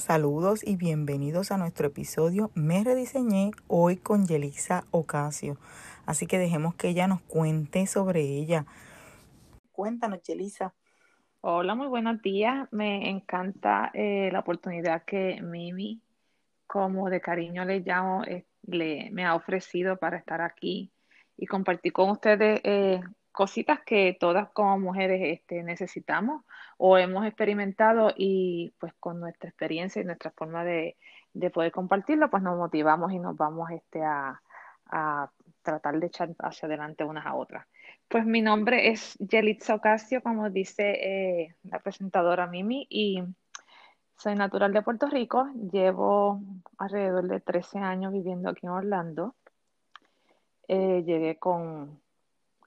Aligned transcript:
Saludos 0.00 0.66
y 0.66 0.76
bienvenidos 0.76 1.52
a 1.52 1.58
nuestro 1.58 1.88
episodio 1.88 2.50
Me 2.54 2.82
rediseñé 2.82 3.50
hoy 3.68 3.96
con 3.98 4.26
Yelisa 4.26 4.84
Ocasio. 4.90 5.58
Así 6.06 6.26
que 6.26 6.38
dejemos 6.38 6.74
que 6.74 6.88
ella 6.88 7.06
nos 7.06 7.20
cuente 7.22 7.86
sobre 7.86 8.22
ella. 8.22 8.64
Cuéntanos, 9.70 10.22
Yelisa. 10.22 10.74
Hola, 11.42 11.74
muy 11.74 11.88
buenos 11.88 12.22
días. 12.22 12.68
Me 12.72 13.10
encanta 13.10 13.90
eh, 13.92 14.30
la 14.32 14.40
oportunidad 14.40 15.04
que 15.04 15.42
Mimi, 15.42 16.00
como 16.66 17.10
de 17.10 17.20
cariño 17.20 17.64
le 17.64 17.80
llamo, 17.80 18.24
eh, 18.24 18.46
le, 18.62 19.10
me 19.10 19.26
ha 19.26 19.34
ofrecido 19.34 19.98
para 19.98 20.16
estar 20.16 20.40
aquí 20.40 20.90
y 21.36 21.46
compartir 21.46 21.92
con 21.92 22.10
ustedes 22.10 22.60
eh, 22.64 23.00
cositas 23.32 23.80
que 23.80 24.16
todas 24.18 24.50
como 24.50 24.78
mujeres 24.78 25.20
este, 25.24 25.62
necesitamos 25.62 26.44
o 26.76 26.98
hemos 26.98 27.26
experimentado 27.26 28.12
y 28.16 28.74
pues 28.78 28.92
con 29.00 29.20
nuestra 29.20 29.48
experiencia 29.48 30.02
y 30.02 30.04
nuestra 30.04 30.30
forma 30.30 30.64
de, 30.64 30.96
poder 31.52 31.72
compartirlo, 31.72 32.30
pues 32.30 32.42
nos 32.42 32.56
motivamos 32.56 33.10
y 33.12 33.18
nos 33.18 33.36
vamos 33.36 33.70
este, 33.70 34.02
a, 34.04 34.40
tratar 35.62 35.98
de 35.98 36.06
echar 36.08 36.28
hacia 36.40 36.66
adelante 36.66 37.04
unas 37.04 37.24
a 37.24 37.34
otras. 37.34 37.66
Pues 38.08 38.26
mi 38.26 38.42
nombre 38.42 38.90
es 38.90 39.16
Yelitza 39.18 39.76
Ocasio, 39.76 40.22
como 40.22 40.50
dice 40.50 40.90
eh, 40.90 41.54
la 41.62 41.78
presentadora 41.78 42.46
Mimi, 42.46 42.86
y 42.90 43.22
soy 44.16 44.34
natural 44.34 44.72
de 44.72 44.82
Puerto 44.82 45.06
Rico. 45.06 45.48
Llevo 45.72 46.42
alrededor 46.78 47.26
de 47.26 47.40
13 47.40 47.78
años 47.78 48.12
viviendo 48.12 48.50
aquí 48.50 48.66
en 48.66 48.72
Orlando. 48.72 49.34
Eh, 50.68 51.02
llegué 51.06 51.38
con 51.38 52.02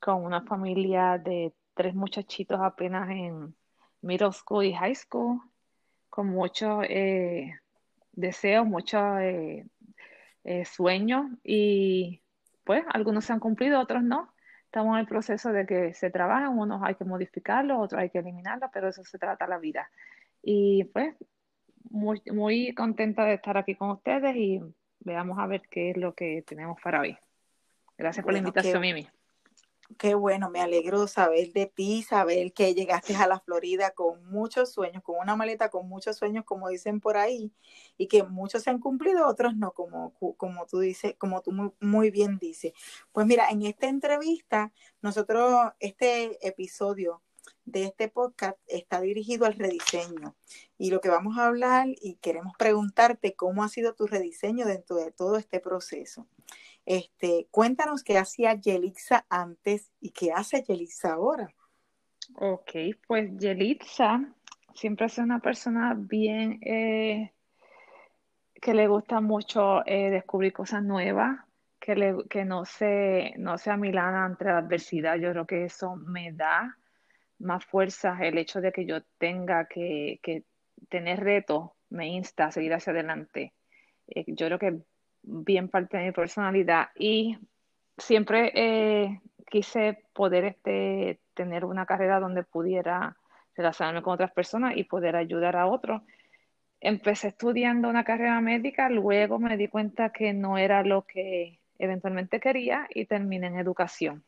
con 0.05 0.23
una 0.23 0.41
familia 0.41 1.17
de 1.17 1.51
tres 1.73 1.95
muchachitos 1.95 2.59
apenas 2.61 3.09
en 3.09 3.55
middle 4.03 4.31
school 4.31 4.63
y 4.63 4.71
high 4.71 4.93
school, 4.93 5.41
con 6.11 6.27
muchos 6.27 6.85
eh, 6.87 7.55
deseos, 8.11 8.67
muchos 8.67 9.01
eh, 9.21 9.65
eh, 10.43 10.63
sueños 10.63 11.25
y 11.43 12.21
pues 12.63 12.83
algunos 12.93 13.25
se 13.25 13.33
han 13.33 13.39
cumplido, 13.39 13.79
otros 13.79 14.03
no. 14.03 14.31
Estamos 14.65 14.93
en 14.93 14.99
el 14.99 15.07
proceso 15.07 15.51
de 15.51 15.65
que 15.65 15.95
se 15.95 16.11
trabajan, 16.11 16.55
unos 16.55 16.83
hay 16.83 16.93
que 16.93 17.03
modificarlos, 17.03 17.79
otros 17.79 17.99
hay 17.99 18.11
que 18.11 18.19
eliminarlos, 18.19 18.69
pero 18.71 18.89
eso 18.89 19.03
se 19.03 19.17
trata 19.17 19.47
la 19.47 19.57
vida. 19.57 19.89
Y 20.43 20.83
pues 20.83 21.15
muy, 21.89 22.21
muy 22.31 22.75
contenta 22.75 23.25
de 23.25 23.33
estar 23.33 23.57
aquí 23.57 23.73
con 23.73 23.89
ustedes 23.89 24.35
y 24.35 24.61
veamos 24.99 25.39
a 25.39 25.47
ver 25.47 25.63
qué 25.67 25.89
es 25.89 25.97
lo 25.97 26.13
que 26.13 26.43
tenemos 26.45 26.79
para 26.79 27.01
hoy. 27.01 27.17
Gracias 27.97 28.23
por 28.23 28.33
la 28.33 28.39
invitación, 28.39 28.81
Mimi. 28.81 29.07
Qué 29.97 30.13
bueno, 30.13 30.49
me 30.49 30.59
alegro 30.59 31.07
saber 31.07 31.53
de 31.53 31.67
ti, 31.67 32.03
saber 32.03 32.51
que 32.51 32.73
llegaste 32.73 33.15
a 33.15 33.27
la 33.27 33.39
Florida 33.39 33.91
con 33.91 34.25
muchos 34.29 34.73
sueños, 34.73 35.01
con 35.03 35.17
una 35.17 35.37
maleta 35.37 35.69
con 35.69 35.87
muchos 35.87 36.17
sueños, 36.17 36.43
como 36.43 36.67
dicen 36.67 36.99
por 36.99 37.15
ahí, 37.15 37.53
y 37.97 38.07
que 38.07 38.23
muchos 38.23 38.63
se 38.63 38.71
han 38.71 38.79
cumplido, 38.79 39.25
otros 39.25 39.55
no, 39.55 39.71
como, 39.71 40.13
como 40.37 40.65
tú 40.65 40.79
dices, 40.79 41.15
como 41.17 41.41
tú 41.41 41.53
muy, 41.53 41.71
muy 41.79 42.11
bien 42.11 42.37
dices. 42.39 42.73
Pues 43.13 43.25
mira, 43.25 43.47
en 43.49 43.61
esta 43.61 43.87
entrevista, 43.87 44.73
nosotros, 45.01 45.71
este 45.79 46.45
episodio 46.45 47.21
de 47.63 47.85
este 47.85 48.09
podcast 48.09 48.57
está 48.67 49.01
dirigido 49.01 49.45
al 49.45 49.53
rediseño. 49.53 50.35
Y 50.77 50.91
lo 50.91 51.01
que 51.01 51.09
vamos 51.09 51.37
a 51.37 51.47
hablar 51.47 51.87
y 52.01 52.15
queremos 52.15 52.53
preguntarte 52.57 53.35
cómo 53.35 53.63
ha 53.63 53.69
sido 53.69 53.93
tu 53.93 54.07
rediseño 54.07 54.65
dentro 54.65 54.97
de 54.97 55.11
todo 55.11 55.37
este 55.37 55.59
proceso. 55.59 56.27
Este, 56.85 57.47
cuéntanos 57.49 58.03
qué 58.03 58.17
hacía 58.17 58.53
Yelitza 58.53 59.25
antes 59.29 59.91
y 59.99 60.11
qué 60.11 60.31
hace 60.31 60.63
Yelitza 60.63 61.13
ahora. 61.13 61.49
Ok, 62.35 62.71
pues 63.07 63.35
Yelitza 63.37 64.21
siempre 64.73 65.07
es 65.07 65.17
una 65.17 65.39
persona 65.39 65.95
bien 65.97 66.59
eh, 66.61 67.31
que 68.53 68.73
le 68.73 68.87
gusta 68.87 69.21
mucho 69.21 69.85
eh, 69.85 70.09
descubrir 70.09 70.53
cosas 70.53 70.83
nuevas, 70.83 71.39
que, 71.79 71.95
le, 71.95 72.15
que 72.29 72.45
no, 72.45 72.65
se, 72.65 73.33
no 73.37 73.57
se 73.57 73.71
amilana 73.71 74.25
ante 74.25 74.45
la 74.45 74.59
adversidad. 74.59 75.17
Yo 75.17 75.31
creo 75.31 75.45
que 75.45 75.65
eso 75.65 75.95
me 75.95 76.33
da 76.33 76.77
más 77.39 77.65
fuerza 77.65 78.17
el 78.21 78.37
hecho 78.37 78.61
de 78.61 78.71
que 78.71 78.85
yo 78.85 79.01
tenga 79.17 79.67
que, 79.67 80.19
que 80.21 80.43
tener 80.89 81.19
retos, 81.19 81.71
me 81.89 82.07
insta 82.07 82.45
a 82.45 82.51
seguir 82.51 82.73
hacia 82.73 82.91
adelante. 82.91 83.53
Eh, 84.07 84.25
yo 84.27 84.47
creo 84.47 84.59
que 84.59 84.79
bien 85.25 85.69
parte 85.69 85.97
de 85.97 86.05
mi 86.05 86.11
personalidad 86.11 86.89
y 86.95 87.37
siempre 87.97 88.51
eh, 88.55 89.21
quise 89.49 90.03
poder 90.13 90.45
este, 90.45 91.19
tener 91.33 91.65
una 91.65 91.85
carrera 91.85 92.19
donde 92.19 92.43
pudiera 92.43 93.17
relacionarme 93.55 94.01
con 94.01 94.13
otras 94.13 94.31
personas 94.31 94.75
y 94.75 94.83
poder 94.83 95.15
ayudar 95.15 95.55
a 95.55 95.67
otros. 95.67 96.01
Empecé 96.81 97.29
estudiando 97.29 97.89
una 97.89 98.03
carrera 98.03 98.39
médica, 98.41 98.89
luego 98.89 99.39
me 99.39 99.57
di 99.57 99.67
cuenta 99.67 100.11
que 100.11 100.33
no 100.33 100.57
era 100.57 100.83
lo 100.83 101.03
que 101.03 101.59
eventualmente 101.79 102.39
quería 102.39 102.87
y 102.93 103.05
terminé 103.05 103.47
en 103.47 103.57
educación, 103.57 104.23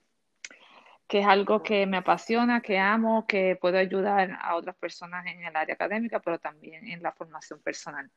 que 1.08 1.20
es 1.20 1.28
algo 1.28 1.62
que 1.62 1.86
me 1.86 1.98
apasiona, 1.98 2.62
que 2.62 2.80
amo, 2.80 3.28
que 3.28 3.58
puedo 3.58 3.78
ayudar 3.78 4.38
a 4.42 4.56
otras 4.56 4.76
personas 4.78 5.26
en 5.28 5.44
el 5.44 5.56
área 5.56 5.76
académica, 5.76 6.20
pero 6.20 6.40
también 6.40 6.88
en 6.88 7.04
la 7.04 7.12
formación 7.12 7.62
personal. 7.62 8.10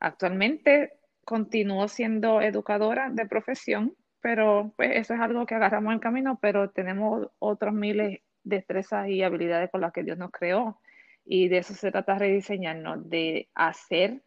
Actualmente 0.00 0.98
continúo 1.28 1.88
siendo 1.88 2.40
educadora 2.40 3.10
de 3.10 3.26
profesión, 3.26 3.94
pero 4.22 4.72
pues 4.76 4.92
eso 4.94 5.12
es 5.12 5.20
algo 5.20 5.44
que 5.44 5.54
agarramos 5.54 5.92
el 5.92 6.00
camino, 6.00 6.38
pero 6.40 6.70
tenemos 6.70 7.28
otros 7.38 7.74
miles 7.74 8.20
de 8.44 8.56
destrezas 8.56 9.08
y 9.08 9.22
habilidades 9.22 9.70
con 9.70 9.82
las 9.82 9.92
que 9.92 10.04
Dios 10.04 10.16
nos 10.16 10.30
creó. 10.30 10.80
Y 11.26 11.48
de 11.48 11.58
eso 11.58 11.74
se 11.74 11.90
trata 11.90 12.18
rediseñarnos, 12.18 13.10
de 13.10 13.50
hacer 13.54 14.22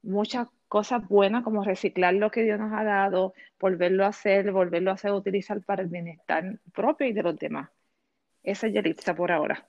muchas 0.00 0.48
cosas 0.68 1.06
buenas 1.06 1.44
como 1.44 1.62
reciclar 1.62 2.14
lo 2.14 2.30
que 2.30 2.44
Dios 2.44 2.58
nos 2.58 2.72
ha 2.72 2.82
dado, 2.82 3.34
volverlo 3.60 4.06
a 4.06 4.08
hacer, 4.08 4.50
volverlo 4.52 4.92
a 4.92 4.94
hacer, 4.94 5.12
utilizar 5.12 5.62
para 5.64 5.82
el 5.82 5.88
bienestar 5.88 6.58
propio 6.72 7.06
y 7.06 7.12
de 7.12 7.22
los 7.24 7.38
demás. 7.38 7.68
Esa 8.42 8.68
es 8.68 8.72
Yelitza 8.72 9.14
por 9.14 9.32
ahora. 9.32 9.66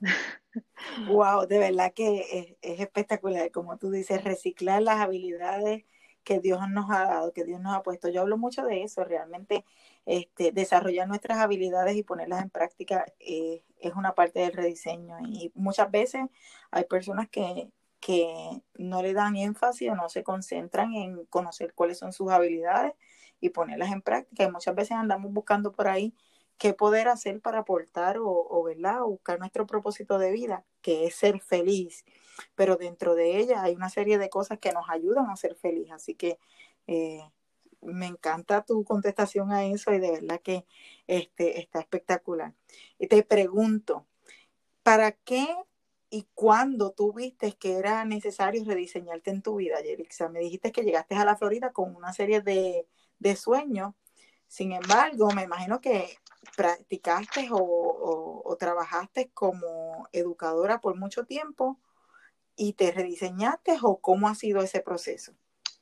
Wow, 1.08 1.46
de 1.46 1.58
verdad 1.58 1.92
que 1.94 2.20
es, 2.32 2.56
es 2.62 2.80
espectacular, 2.80 3.50
como 3.50 3.76
tú 3.76 3.90
dices, 3.90 4.24
reciclar 4.24 4.80
las 4.80 4.98
habilidades 4.98 5.84
que 6.28 6.40
Dios 6.40 6.60
nos 6.68 6.90
ha 6.90 7.06
dado, 7.06 7.32
que 7.32 7.44
Dios 7.44 7.58
nos 7.58 7.74
ha 7.74 7.82
puesto. 7.82 8.10
Yo 8.10 8.20
hablo 8.20 8.36
mucho 8.36 8.62
de 8.62 8.82
eso, 8.82 9.02
realmente 9.02 9.64
este, 10.04 10.52
desarrollar 10.52 11.08
nuestras 11.08 11.38
habilidades 11.38 11.96
y 11.96 12.02
ponerlas 12.02 12.42
en 12.42 12.50
práctica 12.50 13.06
eh, 13.18 13.64
es 13.78 13.94
una 13.94 14.14
parte 14.14 14.40
del 14.40 14.52
rediseño. 14.52 15.16
Y 15.26 15.50
muchas 15.54 15.90
veces 15.90 16.26
hay 16.70 16.84
personas 16.84 17.30
que, 17.30 17.70
que 17.98 18.60
no 18.74 19.00
le 19.00 19.14
dan 19.14 19.36
énfasis 19.36 19.88
o 19.88 19.94
no 19.94 20.10
se 20.10 20.22
concentran 20.22 20.92
en 20.92 21.24
conocer 21.30 21.72
cuáles 21.72 21.96
son 21.96 22.12
sus 22.12 22.30
habilidades 22.30 22.92
y 23.40 23.48
ponerlas 23.48 23.90
en 23.90 24.02
práctica. 24.02 24.44
Y 24.44 24.50
muchas 24.50 24.74
veces 24.74 24.98
andamos 24.98 25.32
buscando 25.32 25.72
por 25.72 25.88
ahí 25.88 26.14
qué 26.58 26.74
poder 26.74 27.08
hacer 27.08 27.40
para 27.40 27.60
aportar 27.60 28.18
o, 28.20 28.62
¿verdad? 28.64 29.00
o 29.00 29.08
buscar 29.12 29.38
nuestro 29.38 29.66
propósito 29.66 30.18
de 30.18 30.30
vida, 30.30 30.66
que 30.82 31.06
es 31.06 31.14
ser 31.14 31.40
feliz 31.40 32.04
pero 32.54 32.76
dentro 32.76 33.14
de 33.14 33.38
ella 33.38 33.62
hay 33.62 33.74
una 33.74 33.90
serie 33.90 34.18
de 34.18 34.30
cosas 34.30 34.58
que 34.58 34.72
nos 34.72 34.88
ayudan 34.88 35.30
a 35.30 35.36
ser 35.36 35.54
felices. 35.54 35.92
Así 35.92 36.14
que 36.14 36.38
eh, 36.86 37.22
me 37.80 38.06
encanta 38.06 38.64
tu 38.64 38.84
contestación 38.84 39.52
a 39.52 39.64
eso 39.64 39.92
y 39.92 39.98
de 39.98 40.10
verdad 40.10 40.40
que 40.40 40.66
este, 41.06 41.60
está 41.60 41.80
espectacular. 41.80 42.54
Y 42.98 43.06
te 43.08 43.22
pregunto, 43.22 44.06
¿para 44.82 45.12
qué 45.12 45.46
y 46.10 46.26
cuándo 46.34 46.92
tú 46.92 47.12
viste 47.12 47.52
que 47.52 47.74
era 47.74 48.04
necesario 48.04 48.64
rediseñarte 48.64 49.30
en 49.30 49.42
tu 49.42 49.56
vida, 49.56 49.80
Yerixa? 49.80 50.28
Me 50.28 50.40
dijiste 50.40 50.72
que 50.72 50.82
llegaste 50.82 51.14
a 51.14 51.24
la 51.24 51.36
Florida 51.36 51.72
con 51.72 51.94
una 51.94 52.12
serie 52.12 52.40
de, 52.40 52.86
de 53.18 53.36
sueños. 53.36 53.94
Sin 54.48 54.72
embargo, 54.72 55.30
me 55.32 55.42
imagino 55.42 55.80
que 55.80 56.16
practicaste 56.56 57.48
o 57.50 58.56
trabajaste 58.58 59.30
como 59.34 60.08
educadora 60.12 60.80
por 60.80 60.96
mucho 60.96 61.26
tiempo 61.26 61.78
y 62.58 62.74
te 62.74 62.90
rediseñaste 62.90 63.76
o 63.82 63.98
cómo 63.98 64.28
ha 64.28 64.34
sido 64.34 64.60
ese 64.60 64.80
proceso? 64.80 65.32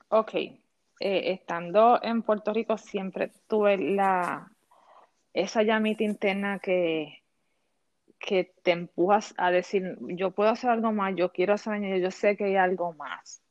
Ok, 0.09 0.35
eh, 0.35 0.61
estando 1.01 2.01
en 2.03 2.23
Puerto 2.23 2.53
Rico 2.53 2.79
siempre 2.79 3.33
tuve 3.49 3.79
la 3.79 4.53
esa 5.33 5.63
llamita 5.63 6.03
interna 6.03 6.59
que, 6.61 7.23
que 8.19 8.55
te 8.63 8.71
empujas 8.71 9.35
a 9.37 9.51
decir, 9.51 9.97
yo 10.01 10.31
puedo 10.31 10.51
hacer 10.51 10.71
algo 10.71 10.93
más, 10.93 11.15
yo 11.15 11.33
quiero 11.33 11.55
hacer 11.55 12.01
yo 12.01 12.11
sé 12.11 12.37
que 12.37 12.45
hay 12.45 12.57
algo 12.57 12.93
más. 12.95 13.43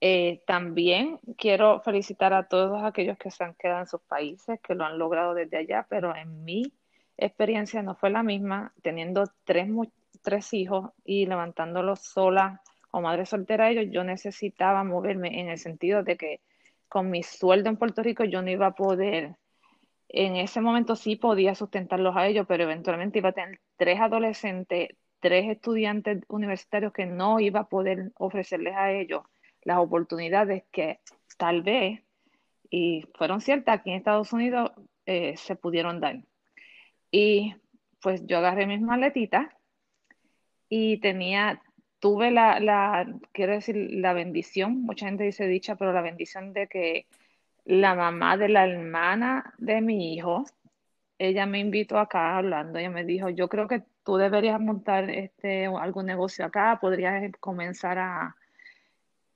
Eh, 0.00 0.42
también 0.46 1.18
quiero 1.36 1.80
felicitar 1.80 2.32
a 2.32 2.48
todos 2.48 2.82
aquellos 2.82 3.18
que 3.18 3.30
se 3.30 3.44
han 3.44 3.54
quedado 3.54 3.80
en 3.80 3.86
sus 3.86 4.00
países, 4.02 4.60
que 4.60 4.74
lo 4.74 4.84
han 4.84 4.98
logrado 4.98 5.34
desde 5.34 5.58
allá, 5.58 5.86
pero 5.88 6.14
en 6.16 6.44
mi 6.44 6.72
experiencia 7.18 7.82
no 7.82 7.94
fue 7.96 8.10
la 8.10 8.22
misma, 8.22 8.72
teniendo 8.82 9.24
tres, 9.44 9.68
tres 10.22 10.52
hijos 10.52 10.90
y 11.04 11.26
levantándolos 11.26 12.00
sola 12.00 12.62
o 12.90 13.00
madre 13.00 13.26
soltera 13.26 13.70
ellos, 13.70 13.86
yo 13.90 14.04
necesitaba 14.04 14.84
moverme 14.84 15.40
en 15.40 15.48
el 15.48 15.58
sentido 15.58 16.02
de 16.02 16.16
que 16.16 16.40
con 16.88 17.10
mi 17.10 17.22
sueldo 17.22 17.70
en 17.70 17.76
Puerto 17.76 18.02
Rico 18.02 18.24
yo 18.24 18.42
no 18.42 18.50
iba 18.50 18.66
a 18.66 18.74
poder, 18.74 19.36
en 20.08 20.36
ese 20.36 20.60
momento 20.60 20.96
sí 20.96 21.16
podía 21.16 21.54
sustentarlos 21.54 22.16
a 22.16 22.26
ellos, 22.26 22.46
pero 22.48 22.64
eventualmente 22.64 23.18
iba 23.18 23.28
a 23.28 23.32
tener 23.32 23.60
tres 23.76 24.00
adolescentes, 24.00 24.88
tres 25.20 25.48
estudiantes 25.48 26.24
universitarios 26.28 26.92
que 26.92 27.06
no 27.06 27.38
iba 27.38 27.60
a 27.60 27.68
poder 27.68 28.10
ofrecerles 28.16 28.74
a 28.74 28.90
ellos 28.92 29.22
las 29.62 29.78
oportunidades 29.78 30.64
que 30.72 31.00
tal 31.36 31.62
vez, 31.62 32.02
y 32.70 33.04
fueron 33.14 33.40
ciertas, 33.40 33.78
aquí 33.78 33.90
en 33.90 33.96
Estados 33.96 34.32
Unidos 34.32 34.72
eh, 35.06 35.36
se 35.36 35.54
pudieron 35.54 36.00
dar. 36.00 36.20
Y 37.10 37.54
pues 38.00 38.26
yo 38.26 38.38
agarré 38.38 38.66
mis 38.66 38.80
maletitas 38.80 39.46
y 40.70 40.98
tenía, 41.00 41.60
tuve 41.98 42.30
la, 42.30 42.60
la, 42.60 43.06
quiero 43.32 43.52
decir, 43.52 43.76
la 43.76 44.14
bendición, 44.14 44.82
mucha 44.82 45.06
gente 45.06 45.24
dice 45.24 45.46
dicha, 45.46 45.76
pero 45.76 45.92
la 45.92 46.00
bendición 46.00 46.54
de 46.54 46.68
que 46.68 47.06
la 47.66 47.94
mamá 47.94 48.36
de 48.38 48.48
la 48.48 48.66
hermana 48.66 49.52
de 49.58 49.80
mi 49.82 50.14
hijo, 50.14 50.44
ella 51.18 51.44
me 51.44 51.58
invitó 51.58 51.98
acá 51.98 52.38
hablando, 52.38 52.78
ella 52.78 52.90
me 52.90 53.04
dijo, 53.04 53.28
yo 53.28 53.48
creo 53.48 53.68
que 53.68 53.82
tú 54.04 54.16
deberías 54.16 54.60
montar 54.60 55.10
este, 55.10 55.66
algún 55.66 56.06
negocio 56.06 56.46
acá, 56.46 56.78
podrías 56.80 57.30
comenzar 57.40 57.98
a, 57.98 58.36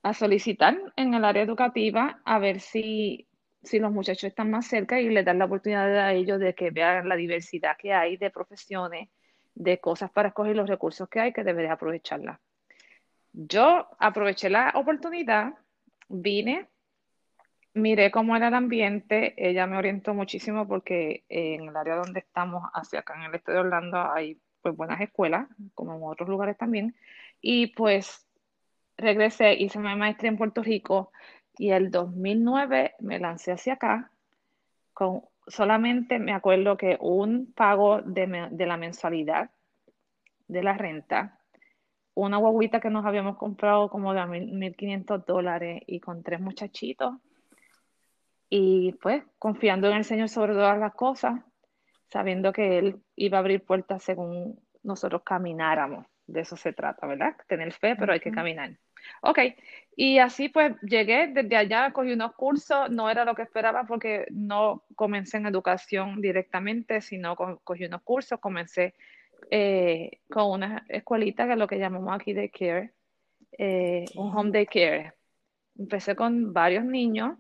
a 0.05 0.15
solicitar 0.15 0.79
en 0.97 1.15
el 1.15 1.25
área 1.25 1.43
educativa 1.43 2.21
a 2.25 2.39
ver 2.39 2.61
si, 2.61 3.27
si 3.63 3.81
los 3.81 3.91
muchachos 3.91 4.25
están 4.25 4.51
más 4.51 4.67
cerca 4.67 5.01
y 5.01 5.09
les 5.09 5.25
dan 5.25 5.39
la 5.39 5.47
oportunidad 5.47 5.99
a 5.99 6.13
ellos 6.13 6.39
de 6.39 6.55
que 6.55 6.71
vean 6.71 7.09
la 7.09 7.17
diversidad 7.17 7.77
que 7.77 7.93
hay 7.93 8.17
de 8.17 8.31
profesiones, 8.31 9.09
de 9.55 9.79
cosas 9.79 10.11
para 10.11 10.29
escoger 10.29 10.57
los 10.57 10.69
recursos 10.69 11.09
que 11.09 11.21
hay, 11.21 11.33
que 11.33 11.45
deberías 11.45 11.73
aprovecharla. 11.73 12.41
Yo 13.33 13.89
aproveché 13.99 14.49
la 14.49 14.73
oportunidad, 14.75 15.55
vine, 16.09 16.69
miré 17.75 18.11
cómo 18.11 18.37
era 18.37 18.49
el 18.49 18.55
ambiente, 18.55 19.35
ella 19.37 19.67
me 19.67 19.77
orientó 19.77 20.15
muchísimo 20.15 20.67
porque 20.69 21.25
en 21.29 21.69
el 21.69 21.77
área 21.77 21.97
donde 21.97 22.21
estamos, 22.21 22.63
hacia 22.73 23.01
acá 23.01 23.17
en 23.17 23.23
el 23.23 23.35
este 23.35 23.53
de 23.53 23.59
Orlando, 23.59 24.13
hay 24.13 24.41
pues 24.63 24.77
buenas 24.77 25.01
escuelas, 25.01 25.49
como 25.75 25.97
en 25.97 26.03
otros 26.05 26.29
lugares 26.29 26.57
también, 26.57 26.95
y 27.41 27.69
pues 27.69 28.27
regresé, 28.97 29.55
hice 29.55 29.79
mi 29.79 29.95
maestría 29.97 30.31
en 30.31 30.39
Puerto 30.39 30.63
Rico 30.63 31.13
y 31.59 31.71
el 31.71 31.91
2009 31.91 32.95
me 33.01 33.19
lancé 33.19 33.53
hacia 33.53 33.75
acá 33.75 34.11
con 34.93 35.23
solamente 35.47 36.19
me 36.19 36.33
acuerdo 36.33 36.77
que 36.77 36.97
un 37.01 37.53
pago 37.53 38.03
de, 38.03 38.49
de 38.51 38.67
la 38.67 38.77
mensualidad 38.77 39.51
de 40.47 40.63
la 40.63 40.75
renta, 40.75 41.41
una 42.15 42.37
guaguita 42.37 42.81
que 42.81 42.91
nos 42.91 43.05
habíamos 43.05 43.37
comprado 43.37 43.89
como 43.89 44.15
de 44.15 44.21
1.500 44.21 45.25
dólares 45.27 45.83
y 45.87 46.01
con 46.01 46.23
tres 46.23 46.41
muchachitos 46.41 47.15
y 48.49 48.93
pues 49.03 49.25
confiando 49.39 49.89
en 49.89 49.97
el 49.97 50.05
Señor 50.05 50.29
sobre 50.29 50.53
todas 50.53 50.79
las 50.79 50.95
cosas, 50.95 51.41
sabiendo 52.07 52.53
que 52.53 52.79
Él 52.79 53.03
iba 53.17 53.39
a 53.39 53.41
abrir 53.41 53.65
puertas 53.65 54.03
según 54.03 54.61
nosotros 54.83 55.23
camináramos. 55.25 56.07
De 56.27 56.41
eso 56.41 56.57
se 56.57 56.73
trata, 56.73 57.07
¿verdad? 57.07 57.37
Tener 57.49 57.73
fe, 57.73 57.97
pero 57.97 58.13
hay 58.13 58.21
que 58.21 58.31
caminar. 58.31 58.79
Ok, 59.23 59.39
y 59.97 60.19
así 60.19 60.49
pues 60.49 60.75
llegué 60.83 61.29
desde 61.29 61.57
allá, 61.57 61.93
cogí 61.93 62.13
unos 62.13 62.35
cursos, 62.35 62.91
no 62.91 63.09
era 63.09 63.25
lo 63.25 63.35
que 63.35 63.43
esperaba 63.43 63.85
porque 63.85 64.27
no 64.31 64.85
comencé 64.97 65.37
en 65.37 65.47
educación 65.47 66.21
directamente, 66.21 67.01
sino 67.01 67.37
cogí 67.37 67.85
unos 67.85 68.03
cursos, 68.03 68.41
comencé 68.41 68.95
eh, 69.51 70.21
con 70.31 70.51
una 70.51 70.85
escuelita 70.89 71.47
que 71.47 71.53
es 71.53 71.59
lo 71.59 71.67
que 71.69 71.79
llamamos 71.79 72.15
aquí 72.15 72.33
de 72.33 72.51
care, 72.51 72.93
eh, 73.59 74.05
un 74.17 74.37
home 74.37 74.51
day 74.51 74.67
care. 74.67 75.13
Empecé 75.79 76.17
con 76.17 76.53
varios 76.53 76.85
niños 76.85 77.37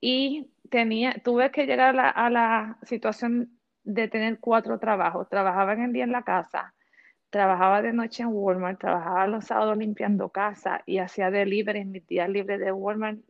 y 0.00 0.50
tenía, 0.70 1.14
tuve 1.24 1.50
que 1.50 1.66
llegar 1.66 1.90
a 1.90 1.92
la, 1.92 2.08
a 2.10 2.30
la 2.30 2.78
situación 2.82 3.58
de 3.84 4.08
tener 4.08 4.38
cuatro 4.40 4.78
trabajos. 4.78 5.28
Trabajaba 5.28 5.74
en 5.74 5.82
el 5.82 5.92
día 5.92 6.04
en 6.04 6.12
la 6.12 6.22
casa, 6.22 6.74
trabajaba 7.30 7.80
de 7.80 7.92
noche 7.92 8.22
en 8.24 8.30
Walmart, 8.32 8.80
trabajaba 8.80 9.26
los 9.28 9.46
sábados 9.46 9.78
limpiando 9.78 10.28
casa 10.28 10.82
y 10.84 10.98
hacía 10.98 11.30
delivery 11.30 11.80
en 11.80 11.92
mis 11.92 12.06
días 12.06 12.28
libres 12.28 12.60
de 12.60 12.72
Walmart 12.72 13.20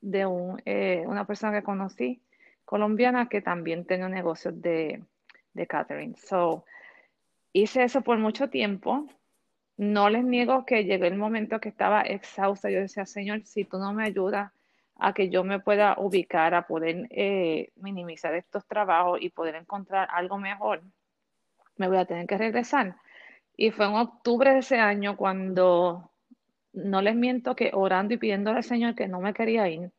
de 0.00 0.26
un, 0.26 0.60
eh, 0.64 1.04
una 1.06 1.26
persona 1.26 1.52
que 1.52 1.62
conocí, 1.62 2.20
colombiana, 2.64 3.28
que 3.28 3.40
también 3.40 3.84
tenía 3.86 4.08
negocios 4.08 4.60
de, 4.60 5.02
de 5.52 5.66
catering. 5.66 6.16
So, 6.16 6.64
hice 7.52 7.84
eso 7.84 8.02
por 8.02 8.18
mucho 8.18 8.48
tiempo. 8.48 9.06
No 9.76 10.08
les 10.08 10.24
niego 10.24 10.64
que 10.66 10.84
llegó 10.84 11.04
el 11.06 11.16
momento 11.16 11.60
que 11.60 11.68
estaba 11.68 12.02
exhausta. 12.02 12.70
Yo 12.70 12.80
decía, 12.80 13.06
Señor, 13.06 13.44
si 13.44 13.64
tú 13.64 13.78
no 13.78 13.92
me 13.92 14.04
ayudas 14.04 14.52
a 14.96 15.12
que 15.12 15.28
yo 15.28 15.42
me 15.42 15.58
pueda 15.58 15.96
ubicar, 15.98 16.54
a 16.54 16.66
poder 16.66 17.08
eh, 17.10 17.70
minimizar 17.76 18.34
estos 18.34 18.64
trabajos 18.66 19.20
y 19.20 19.30
poder 19.30 19.56
encontrar 19.56 20.08
algo 20.12 20.38
mejor, 20.38 20.82
me 21.76 21.88
voy 21.88 21.96
a 21.96 22.04
tener 22.04 22.26
que 22.26 22.38
regresar. 22.38 22.96
Y 23.56 23.70
fue 23.70 23.86
en 23.86 23.94
octubre 23.94 24.52
de 24.52 24.58
ese 24.58 24.78
año 24.78 25.16
cuando, 25.16 26.10
no 26.72 27.02
les 27.02 27.14
miento 27.14 27.54
que 27.54 27.70
orando 27.72 28.14
y 28.14 28.18
pidiéndole 28.18 28.58
al 28.58 28.64
Señor 28.64 28.94
que 28.94 29.08
no 29.08 29.20
me 29.20 29.32
quería 29.32 29.68
ir, 29.68 29.92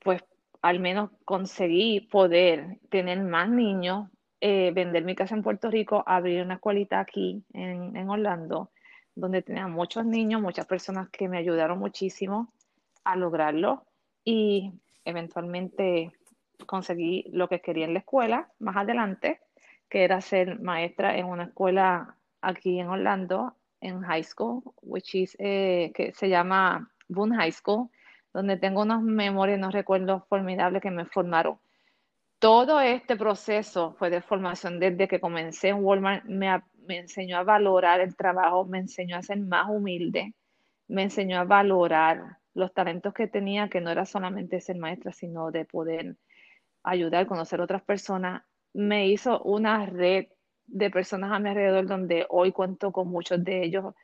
pues 0.00 0.22
al 0.62 0.80
menos 0.80 1.10
conseguí 1.24 2.00
poder 2.00 2.78
tener 2.90 3.22
más 3.22 3.48
niños, 3.48 4.08
eh, 4.40 4.72
vender 4.74 5.04
mi 5.04 5.14
casa 5.14 5.34
en 5.34 5.42
Puerto 5.42 5.70
Rico, 5.70 6.02
abrir 6.06 6.42
una 6.42 6.54
escuelita 6.54 7.00
aquí 7.00 7.44
en, 7.52 7.96
en 7.96 8.10
Orlando, 8.10 8.70
donde 9.14 9.42
tenía 9.42 9.68
muchos 9.68 10.04
niños, 10.04 10.42
muchas 10.42 10.66
personas 10.66 11.08
que 11.10 11.28
me 11.28 11.38
ayudaron 11.38 11.78
muchísimo 11.78 12.52
a 13.04 13.16
lograrlo. 13.16 13.86
Y 14.24 14.72
eventualmente 15.04 16.12
conseguí 16.66 17.24
lo 17.30 17.48
que 17.48 17.60
quería 17.60 17.84
en 17.84 17.94
la 17.94 18.00
escuela 18.00 18.50
más 18.58 18.76
adelante, 18.76 19.40
que 19.88 20.04
era 20.04 20.20
ser 20.20 20.60
maestra 20.60 21.16
en 21.16 21.26
una 21.26 21.44
escuela 21.44 22.16
aquí 22.40 22.78
en 22.78 22.88
Orlando, 22.88 23.56
en 23.80 24.02
high 24.02 24.24
school, 24.24 24.62
which 24.82 25.14
is, 25.14 25.36
eh, 25.38 25.92
que 25.94 26.12
se 26.12 26.28
llama 26.28 26.90
Boone 27.08 27.36
High 27.36 27.52
School, 27.52 27.88
donde 28.32 28.56
tengo 28.56 28.82
unas 28.82 29.02
memorias, 29.02 29.58
unos 29.58 29.72
recuerdos 29.72 30.22
formidables 30.28 30.82
que 30.82 30.90
me 30.90 31.06
formaron. 31.06 31.58
Todo 32.38 32.80
este 32.80 33.16
proceso 33.16 33.94
fue 33.98 34.10
de 34.10 34.20
formación 34.20 34.78
desde 34.78 35.08
que 35.08 35.20
comencé 35.20 35.68
en 35.68 35.82
Walmart, 35.82 36.24
me, 36.24 36.62
me 36.86 36.98
enseñó 36.98 37.38
a 37.38 37.44
valorar 37.44 38.00
el 38.00 38.14
trabajo, 38.14 38.64
me 38.64 38.78
enseñó 38.78 39.16
a 39.16 39.22
ser 39.22 39.38
más 39.38 39.68
humilde, 39.70 40.34
me 40.88 41.04
enseñó 41.04 41.40
a 41.40 41.44
valorar 41.44 42.38
los 42.54 42.72
talentos 42.72 43.14
que 43.14 43.26
tenía, 43.26 43.68
que 43.68 43.80
no 43.80 43.90
era 43.90 44.04
solamente 44.04 44.60
ser 44.60 44.76
maestra, 44.76 45.12
sino 45.12 45.50
de 45.50 45.64
poder 45.64 46.16
ayudar, 46.82 47.26
conocer 47.26 47.60
otras 47.60 47.82
personas, 47.82 48.42
me 48.76 49.08
hizo 49.08 49.40
una 49.40 49.86
red 49.86 50.26
de 50.66 50.90
personas 50.90 51.32
a 51.32 51.38
mi 51.38 51.48
alrededor 51.48 51.86
donde 51.86 52.26
hoy 52.28 52.52
cuento 52.52 52.92
con 52.92 53.08
muchos 53.08 53.42
de 53.42 53.64
ellos 53.64 53.94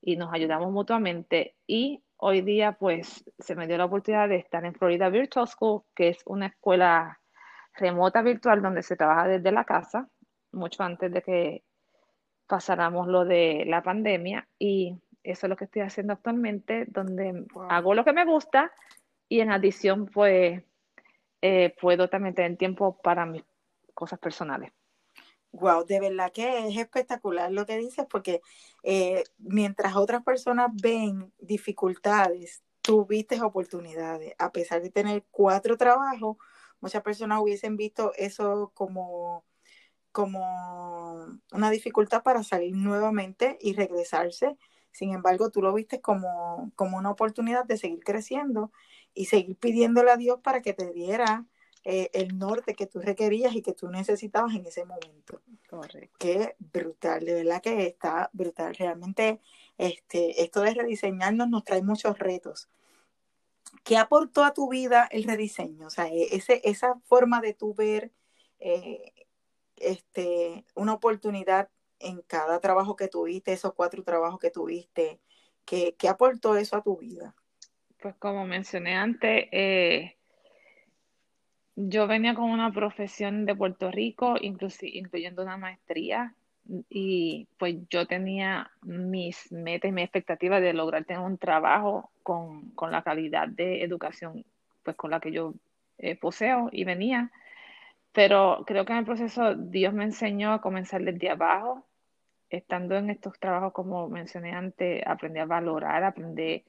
y 0.00 0.16
nos 0.16 0.32
ayudamos 0.32 0.70
mutuamente. 0.70 1.56
Y 1.66 2.04
hoy 2.16 2.40
día, 2.42 2.72
pues, 2.72 3.24
se 3.40 3.56
me 3.56 3.66
dio 3.66 3.76
la 3.76 3.86
oportunidad 3.86 4.28
de 4.28 4.36
estar 4.36 4.64
en 4.64 4.74
Florida 4.74 5.08
Virtual 5.08 5.48
School, 5.48 5.82
que 5.96 6.10
es 6.10 6.18
una 6.26 6.46
escuela 6.46 7.18
remota 7.74 8.22
virtual 8.22 8.62
donde 8.62 8.84
se 8.84 8.96
trabaja 8.96 9.26
desde 9.26 9.50
la 9.50 9.64
casa, 9.64 10.08
mucho 10.52 10.84
antes 10.84 11.12
de 11.12 11.22
que 11.22 11.64
pasáramos 12.46 13.08
lo 13.08 13.24
de 13.24 13.64
la 13.66 13.82
pandemia. 13.82 14.46
Y 14.60 14.96
eso 15.24 15.46
es 15.46 15.50
lo 15.50 15.56
que 15.56 15.64
estoy 15.64 15.82
haciendo 15.82 16.12
actualmente, 16.12 16.84
donde 16.86 17.46
hago 17.68 17.94
lo 17.94 18.04
que 18.04 18.12
me 18.12 18.24
gusta 18.24 18.70
y 19.28 19.40
en 19.40 19.50
adición, 19.50 20.06
pues, 20.06 20.62
eh, 21.42 21.74
puedo 21.80 22.08
también 22.08 22.36
tener 22.36 22.56
tiempo 22.56 22.96
para 23.02 23.26
mis 23.26 23.42
cosas 24.00 24.18
personales. 24.18 24.72
Wow, 25.52 25.84
de 25.84 26.00
verdad 26.00 26.32
que 26.32 26.68
es 26.68 26.76
espectacular 26.76 27.52
lo 27.52 27.66
que 27.66 27.76
dices, 27.76 28.06
porque 28.08 28.40
eh, 28.82 29.24
mientras 29.38 29.94
otras 29.94 30.22
personas 30.22 30.70
ven 30.80 31.32
dificultades, 31.38 32.62
tú 32.80 33.04
viste 33.04 33.40
oportunidades. 33.42 34.34
A 34.38 34.52
pesar 34.52 34.80
de 34.80 34.90
tener 34.90 35.24
cuatro 35.30 35.76
trabajos, 35.76 36.36
muchas 36.80 37.02
personas 37.02 37.40
hubiesen 37.42 37.76
visto 37.76 38.12
eso 38.16 38.72
como, 38.74 39.44
como 40.12 40.40
una 41.52 41.70
dificultad 41.70 42.22
para 42.22 42.42
salir 42.42 42.74
nuevamente 42.74 43.58
y 43.60 43.74
regresarse 43.74 44.56
sin 44.92 45.12
embargo, 45.12 45.50
tú 45.50 45.62
lo 45.62 45.72
viste 45.72 46.00
como, 46.00 46.72
como 46.74 46.98
una 46.98 47.10
oportunidad 47.10 47.64
de 47.64 47.76
seguir 47.76 48.00
creciendo 48.00 48.72
y 49.14 49.26
seguir 49.26 49.56
pidiéndole 49.56 50.10
a 50.10 50.16
Dios 50.16 50.40
para 50.42 50.62
que 50.62 50.72
te 50.72 50.92
diera 50.92 51.46
eh, 51.84 52.10
el 52.12 52.38
norte 52.38 52.74
que 52.74 52.86
tú 52.86 53.00
requerías 53.00 53.54
y 53.54 53.62
que 53.62 53.72
tú 53.72 53.88
necesitabas 53.88 54.54
en 54.54 54.66
ese 54.66 54.84
momento. 54.84 55.40
Correcto. 55.68 56.16
Qué 56.18 56.56
brutal, 56.58 57.24
de 57.24 57.34
verdad 57.34 57.62
que 57.62 57.86
está 57.86 58.28
brutal. 58.32 58.74
Realmente 58.74 59.40
este, 59.78 60.42
esto 60.42 60.60
de 60.60 60.74
rediseñarnos 60.74 61.48
nos 61.48 61.64
trae 61.64 61.82
muchos 61.82 62.18
retos. 62.18 62.68
¿Qué 63.82 63.96
aportó 63.96 64.44
a 64.44 64.52
tu 64.52 64.68
vida 64.68 65.08
el 65.10 65.24
rediseño? 65.24 65.86
O 65.86 65.90
sea, 65.90 66.08
e, 66.08 66.36
ese, 66.36 66.60
esa 66.64 67.00
forma 67.06 67.40
de 67.40 67.54
tú 67.54 67.74
ver 67.74 68.12
eh, 68.58 69.12
este, 69.76 70.66
una 70.74 70.92
oportunidad 70.92 71.70
en 71.98 72.22
cada 72.22 72.60
trabajo 72.60 72.96
que 72.96 73.08
tuviste, 73.08 73.52
esos 73.52 73.74
cuatro 73.74 74.02
trabajos 74.02 74.38
que 74.40 74.50
tuviste? 74.50 75.20
¿Qué, 75.64 75.94
qué 75.98 76.08
aportó 76.08 76.56
eso 76.56 76.76
a 76.76 76.82
tu 76.82 76.96
vida? 76.96 77.34
Pues 78.00 78.14
como 78.16 78.46
mencioné 78.46 78.96
antes, 78.96 79.46
eh, 79.52 80.16
yo 81.76 82.06
venía 82.06 82.34
con 82.34 82.50
una 82.50 82.72
profesión 82.72 83.46
de 83.46 83.54
Puerto 83.54 83.90
Rico, 83.90 84.36
incluyendo 84.40 85.42
una 85.42 85.56
maestría. 85.56 86.34
y 86.88 87.48
pues 87.58 87.76
yo 87.90 88.06
tenía 88.06 88.70
mis 88.82 89.50
metas 89.50 89.88
y 89.88 89.92
mis 89.92 90.04
expectativas 90.04 90.60
de 90.62 90.72
lograr 90.72 91.04
tener 91.04 91.22
un 91.22 91.38
trabajo 91.38 92.10
con, 92.22 92.70
con 92.72 92.92
la 92.92 93.02
calidad 93.02 93.48
de 93.48 93.82
educación 93.82 94.44
pues 94.82 94.96
con 94.96 95.10
la 95.10 95.20
que 95.20 95.32
yo 95.32 95.54
eh, 95.98 96.16
poseo 96.16 96.68
y 96.72 96.84
venía. 96.84 97.30
Pero 98.12 98.64
creo 98.66 98.84
que 98.84 98.92
en 98.92 98.98
el 99.00 99.04
proceso 99.04 99.54
Dios 99.54 99.94
me 99.94 100.04
enseñó 100.04 100.52
a 100.52 100.60
comenzar 100.60 101.02
desde 101.02 101.30
abajo, 101.30 101.86
estando 102.50 102.96
en 102.96 103.10
estos 103.10 103.38
trabajos, 103.38 103.72
como 103.72 104.08
mencioné 104.08 104.52
antes, 104.52 105.02
aprendí 105.06 105.38
a 105.38 105.46
valorar, 105.46 106.02
aprendí 106.02 106.64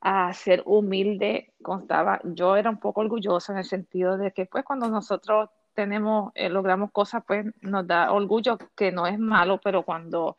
a 0.00 0.32
ser 0.32 0.62
humilde. 0.66 1.52
Constaba, 1.62 2.20
yo 2.24 2.56
era 2.56 2.70
un 2.70 2.78
poco 2.78 3.00
orgullosa 3.00 3.52
en 3.52 3.58
el 3.58 3.64
sentido 3.64 4.16
de 4.16 4.32
que 4.32 4.46
pues 4.46 4.64
cuando 4.64 4.88
nosotros 4.88 5.50
tenemos, 5.74 6.32
eh, 6.34 6.48
logramos 6.48 6.90
cosas, 6.90 7.22
pues 7.26 7.46
nos 7.60 7.86
da 7.86 8.12
orgullo, 8.12 8.58
que 8.76 8.90
no 8.90 9.06
es 9.06 9.18
malo, 9.18 9.60
pero 9.62 9.84
cuando 9.84 10.36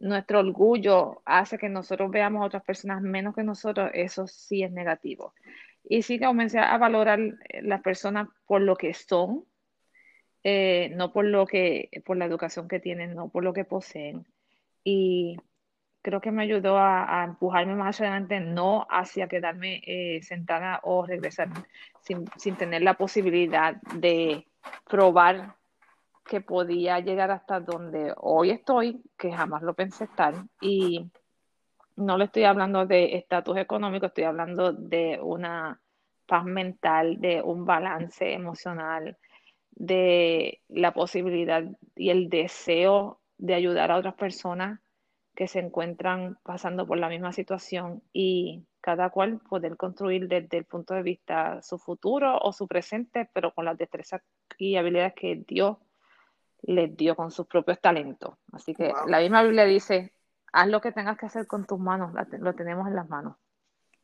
nuestro 0.00 0.40
orgullo 0.40 1.22
hace 1.24 1.58
que 1.58 1.68
nosotros 1.68 2.10
veamos 2.10 2.42
a 2.42 2.46
otras 2.46 2.64
personas 2.64 3.00
menos 3.02 3.34
que 3.34 3.44
nosotros, 3.44 3.90
eso 3.94 4.26
sí 4.26 4.62
es 4.62 4.72
negativo. 4.72 5.34
Y 5.84 6.02
sí 6.02 6.18
comencé 6.18 6.58
a 6.58 6.76
valorar 6.78 7.20
eh, 7.20 7.62
las 7.62 7.82
personas 7.82 8.28
por 8.46 8.62
lo 8.62 8.76
que 8.76 8.94
son, 8.94 9.44
eh, 10.42 10.92
no 10.96 11.12
por 11.12 11.24
lo 11.24 11.46
que, 11.46 11.90
por 12.04 12.16
la 12.16 12.24
educación 12.24 12.68
que 12.68 12.80
tienen, 12.80 13.14
no 13.14 13.28
por 13.28 13.44
lo 13.44 13.52
que 13.52 13.64
poseen. 13.64 14.26
Y 14.84 15.36
creo 16.02 16.20
que 16.20 16.30
me 16.30 16.42
ayudó 16.42 16.78
a, 16.78 17.24
empujarme 17.24 17.74
más 17.74 18.00
adelante, 18.00 18.40
no 18.40 18.86
hacia 18.90 19.28
quedarme 19.28 19.82
eh, 19.86 20.22
sentada 20.22 20.80
o 20.82 21.04
regresar 21.04 21.48
sin, 22.00 22.24
sin, 22.36 22.56
tener 22.56 22.82
la 22.82 22.94
posibilidad 22.94 23.76
de 23.94 24.46
probar 24.88 25.56
que 26.24 26.40
podía 26.40 27.00
llegar 27.00 27.30
hasta 27.30 27.60
donde 27.60 28.14
hoy 28.16 28.50
estoy, 28.50 29.02
que 29.18 29.32
jamás 29.32 29.62
lo 29.62 29.74
pensé 29.74 30.04
estar. 30.04 30.34
Y 30.60 31.10
no 31.96 32.16
le 32.16 32.26
estoy 32.26 32.44
hablando 32.44 32.86
de 32.86 33.16
estatus 33.16 33.56
económico, 33.58 34.06
estoy 34.06 34.24
hablando 34.24 34.72
de 34.72 35.18
una 35.22 35.80
paz 36.26 36.44
mental, 36.44 37.20
de 37.20 37.42
un 37.42 37.66
balance 37.66 38.32
emocional, 38.32 39.18
de 39.72 40.60
la 40.68 40.92
posibilidad 40.92 41.64
y 41.96 42.10
el 42.10 42.28
deseo 42.28 43.20
de 43.38 43.54
ayudar 43.54 43.90
a 43.90 43.96
otras 43.96 44.14
personas 44.14 44.80
que 45.34 45.48
se 45.48 45.60
encuentran 45.60 46.38
pasando 46.42 46.86
por 46.86 46.98
la 46.98 47.08
misma 47.08 47.32
situación 47.32 48.02
y 48.12 48.66
cada 48.80 49.10
cual 49.10 49.40
poder 49.48 49.76
construir 49.76 50.28
desde 50.28 50.58
el 50.58 50.64
punto 50.64 50.94
de 50.94 51.02
vista 51.02 51.62
su 51.62 51.78
futuro 51.78 52.38
o 52.38 52.52
su 52.52 52.66
presente, 52.66 53.28
pero 53.32 53.52
con 53.52 53.64
las 53.64 53.78
destrezas 53.78 54.22
y 54.58 54.76
habilidades 54.76 55.14
que 55.14 55.44
Dios 55.46 55.76
les 56.62 56.94
dio 56.96 57.16
con 57.16 57.30
sus 57.30 57.46
propios 57.46 57.80
talentos. 57.80 58.34
Así 58.52 58.74
que 58.74 58.92
la 59.06 59.20
misma 59.20 59.42
Biblia 59.42 59.64
dice, 59.64 60.12
haz 60.52 60.68
lo 60.68 60.80
que 60.80 60.92
tengas 60.92 61.16
que 61.18 61.26
hacer 61.26 61.46
con 61.46 61.66
tus 61.66 61.78
manos, 61.78 62.12
lo 62.38 62.54
tenemos 62.54 62.86
en 62.88 62.96
las 62.96 63.08
manos. 63.08 63.36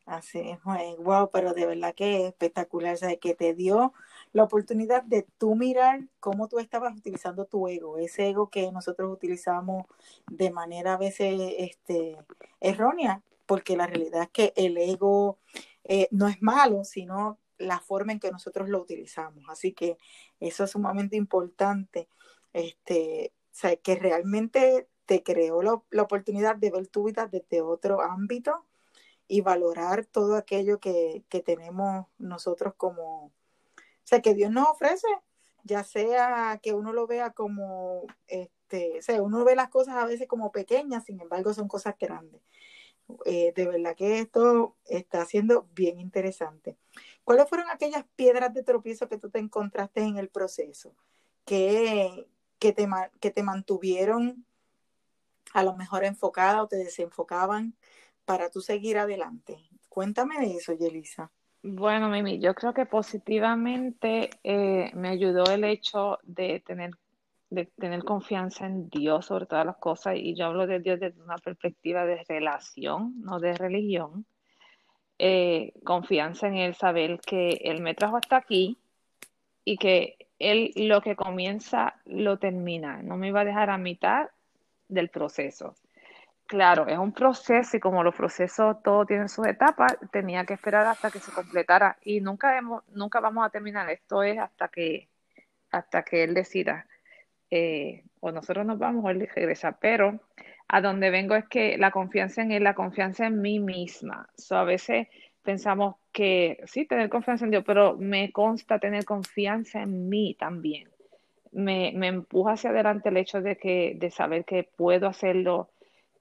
Así 0.07 0.39
es, 0.39 0.61
wow, 0.99 1.31
pero 1.33 1.53
de 1.53 1.67
verdad 1.67 1.93
que 1.93 2.23
es 2.23 2.29
espectacular, 2.29 2.97
sea, 2.97 3.17
que 3.17 3.35
te 3.35 3.55
dio 3.55 3.93
la 4.33 4.45
oportunidad 4.45 5.03
de 5.03 5.27
tú 5.37 5.57
mirar 5.57 6.07
cómo 6.21 6.47
tú 6.47 6.61
estabas 6.61 6.97
utilizando 6.97 7.45
tu 7.47 7.67
ego, 7.67 7.99
ese 7.99 8.29
ego 8.29 8.49
que 8.49 8.71
nosotros 8.71 9.13
utilizamos 9.13 9.85
de 10.31 10.53
manera 10.53 10.95
a 10.95 10.97
veces 10.97 11.41
este, 11.59 12.17
errónea, 12.61 13.23
porque 13.47 13.77
la 13.77 13.89
realidad 13.89 14.23
es 14.23 14.31
que 14.31 14.53
el 14.55 14.79
ego 14.79 15.39
eh, 15.83 16.07
no 16.13 16.29
es 16.29 16.41
malo, 16.41 16.85
sino 16.85 17.41
la 17.59 17.81
forma 17.81 18.13
en 18.13 18.21
que 18.21 18.31
nosotros 18.31 18.69
lo 18.69 18.81
utilizamos. 18.81 19.45
Así 19.49 19.73
que 19.73 19.99
eso 20.39 20.65
es 20.65 20.71
sumamente 20.71 21.17
importante, 21.17 22.09
este, 22.53 23.33
sea, 23.51 23.75
que 23.75 23.97
realmente 23.97 24.89
te 25.05 25.25
creó 25.25 25.63
la 25.63 26.03
oportunidad 26.03 26.55
de 26.55 26.71
ver 26.71 26.87
tu 26.87 27.05
vida 27.05 27.27
desde 27.27 27.61
otro 27.61 28.03
ámbito 28.03 28.65
y 29.29 29.41
valorar 29.41 30.07
todo 30.07 30.37
aquello 30.37 30.79
que, 30.81 31.25
tenemos 31.45 32.07
nosotros 32.19 32.75
como, 32.77 33.27
o 33.27 33.33
sea, 34.05 34.23
que 34.23 34.35
Dios 34.35 34.51
nos 34.51 34.69
ofrece, 34.69 35.09
ya 35.65 35.85
sea 35.85 36.61
que 36.63 36.73
uno 36.73 36.93
lo 36.93 37.07
vea 37.07 37.31
como, 37.31 38.07
este, 38.29 38.99
o 38.99 39.03
sea, 39.03 39.23
uno 39.23 39.45
ve 39.45 39.57
las 39.57 39.69
cosas 39.69 39.97
a 39.97 40.07
veces 40.07 40.29
como 40.29 40.53
pequeñas, 40.53 41.05
sin 41.05 41.21
embargo 41.21 41.53
son 41.55 41.69
cosas 41.69 41.97
grandes. 41.99 42.41
Eh, 43.25 43.53
de 43.55 43.67
verdad 43.67 43.95
que 43.95 44.19
esto 44.19 44.77
está 44.85 45.25
siendo 45.27 45.69
bien 45.75 46.01
interesante. 46.01 46.77
¿Cuáles 47.25 47.49
fueron 47.49 47.71
aquellas 47.71 48.05
piedras 48.17 48.53
de 48.53 48.65
tropiezo 48.65 49.09
que 49.09 49.19
tú 49.19 49.31
te 49.31 49.39
encontraste 49.39 50.03
en 50.03 50.17
el 50.17 50.29
proceso? 50.29 50.95
Que, 51.45 52.29
que, 52.59 52.73
te, 52.73 52.89
que 53.21 53.31
te 53.31 53.43
mantuvieron 53.45 54.45
a 55.53 55.63
lo 55.63 55.77
mejor 55.77 56.05
enfocada 56.05 56.63
o 56.63 56.69
te 56.69 56.77
desenfocaban 56.77 57.77
para 58.27 58.51
tú 58.51 58.61
seguir 58.61 58.99
adelante. 58.99 59.57
Cuéntame 59.89 60.39
de 60.41 60.57
eso, 60.57 60.75
Yelisa. 60.75 61.31
Bueno, 61.63 62.11
Mimi, 62.11 62.39
yo 62.39 62.55
creo 62.55 62.75
que 62.75 62.87
positivamente 62.87 64.31
eh, 64.45 64.91
me 64.95 65.09
ayudó 65.09 65.45
el 65.47 65.65
hecho 65.65 66.19
de 66.23 66.61
tener, 66.61 66.91
de 67.51 67.65
tener 67.65 68.05
confianza 68.05 68.67
en 68.67 68.89
Dios 68.91 69.27
sobre 69.27 69.47
todas 69.47 69.65
las 69.65 69.79
cosas, 69.79 70.17
y 70.17 70.35
yo 70.35 70.47
hablo 70.47 70.67
de 70.67 70.81
Dios 70.81 71.01
desde 71.01 71.23
una 71.23 71.39
perspectiva 71.39 72.05
de 72.05 72.23
relación, 72.29 73.15
no 73.23 73.41
de 73.41 73.55
religión. 73.55 74.27
Eh, 75.19 75.73
confianza 75.83 76.47
en 76.47 76.57
Él, 76.57 76.75
saber 76.75 77.21
que 77.21 77.59
Él 77.63 77.81
me 77.81 77.95
trajo 77.95 78.19
hasta 78.19 78.37
aquí 78.37 78.77
y 79.65 79.79
que 79.79 80.19
Él 80.39 80.73
lo 80.77 81.01
que 81.01 81.17
comienza 81.17 81.95
lo 82.05 82.39
termina, 82.39 83.03
no 83.03 83.17
me 83.17 83.29
iba 83.29 83.41
a 83.41 83.45
dejar 83.45 83.71
a 83.71 83.79
mitad 83.79 84.29
del 84.89 85.09
proceso. 85.09 85.75
Claro, 86.47 86.87
es 86.87 86.97
un 86.99 87.13
proceso 87.13 87.77
y 87.77 87.81
como 87.81 88.05
los 88.05 88.15
procesos 88.15 88.81
todos 88.83 89.07
tienen 89.09 89.29
sus 89.29 89.47
etapas, 89.49 89.97
tenía 90.13 90.45
que 90.45 90.55
esperar 90.55 90.87
hasta 90.87 91.11
que 91.11 91.19
se 91.19 91.33
completara 91.33 91.99
y 92.03 92.21
nunca 92.21 92.57
hemos, 92.57 92.85
nunca 92.91 93.19
vamos 93.19 93.45
a 93.45 93.51
terminar. 93.51 93.91
Esto 93.91 94.23
es 94.23 94.39
hasta 94.39 94.69
que 94.69 95.09
hasta 95.73 96.03
que 96.05 96.25
él 96.25 96.35
decida 96.35 96.87
eh, 97.51 98.05
o 98.21 98.33
nosotros 98.33 98.65
nos 98.67 98.79
vamos 98.79 99.05
o 99.05 99.11
él 99.11 99.29
regresa. 99.35 99.79
Pero 99.81 100.21
a 100.69 100.81
donde 100.81 101.11
vengo 101.11 101.35
es 101.35 101.47
que 101.49 101.79
la 101.79 101.91
confianza 101.91 102.43
en 102.43 102.53
él, 102.53 102.65
la 102.65 102.75
confianza 102.75 103.27
en 103.27 103.41
mí 103.41 103.59
misma. 103.59 104.29
a 104.51 104.65
veces 104.65 105.09
pensamos 105.43 105.97
que 106.13 106.61
sí, 106.67 106.87
tener 106.87 107.09
confianza 107.09 107.45
en 107.45 107.53
Dios, 107.53 107.65
pero 107.67 107.97
me 107.97 108.33
consta 108.33 108.79
tener 108.79 109.05
confianza 109.05 109.83
en 109.83 110.09
mí 110.09 110.37
también. 110.39 110.89
Me, 111.53 111.93
me 111.95 112.09
empuja 112.09 112.53
hacia 112.53 112.71
adelante 112.71 113.09
el 113.09 113.17
hecho 113.17 113.41
de 113.41 113.57
que 113.57 113.95
de 113.97 114.11
saber 114.11 114.45
que 114.45 114.65
puedo 114.65 115.09
hacerlo 115.09 115.71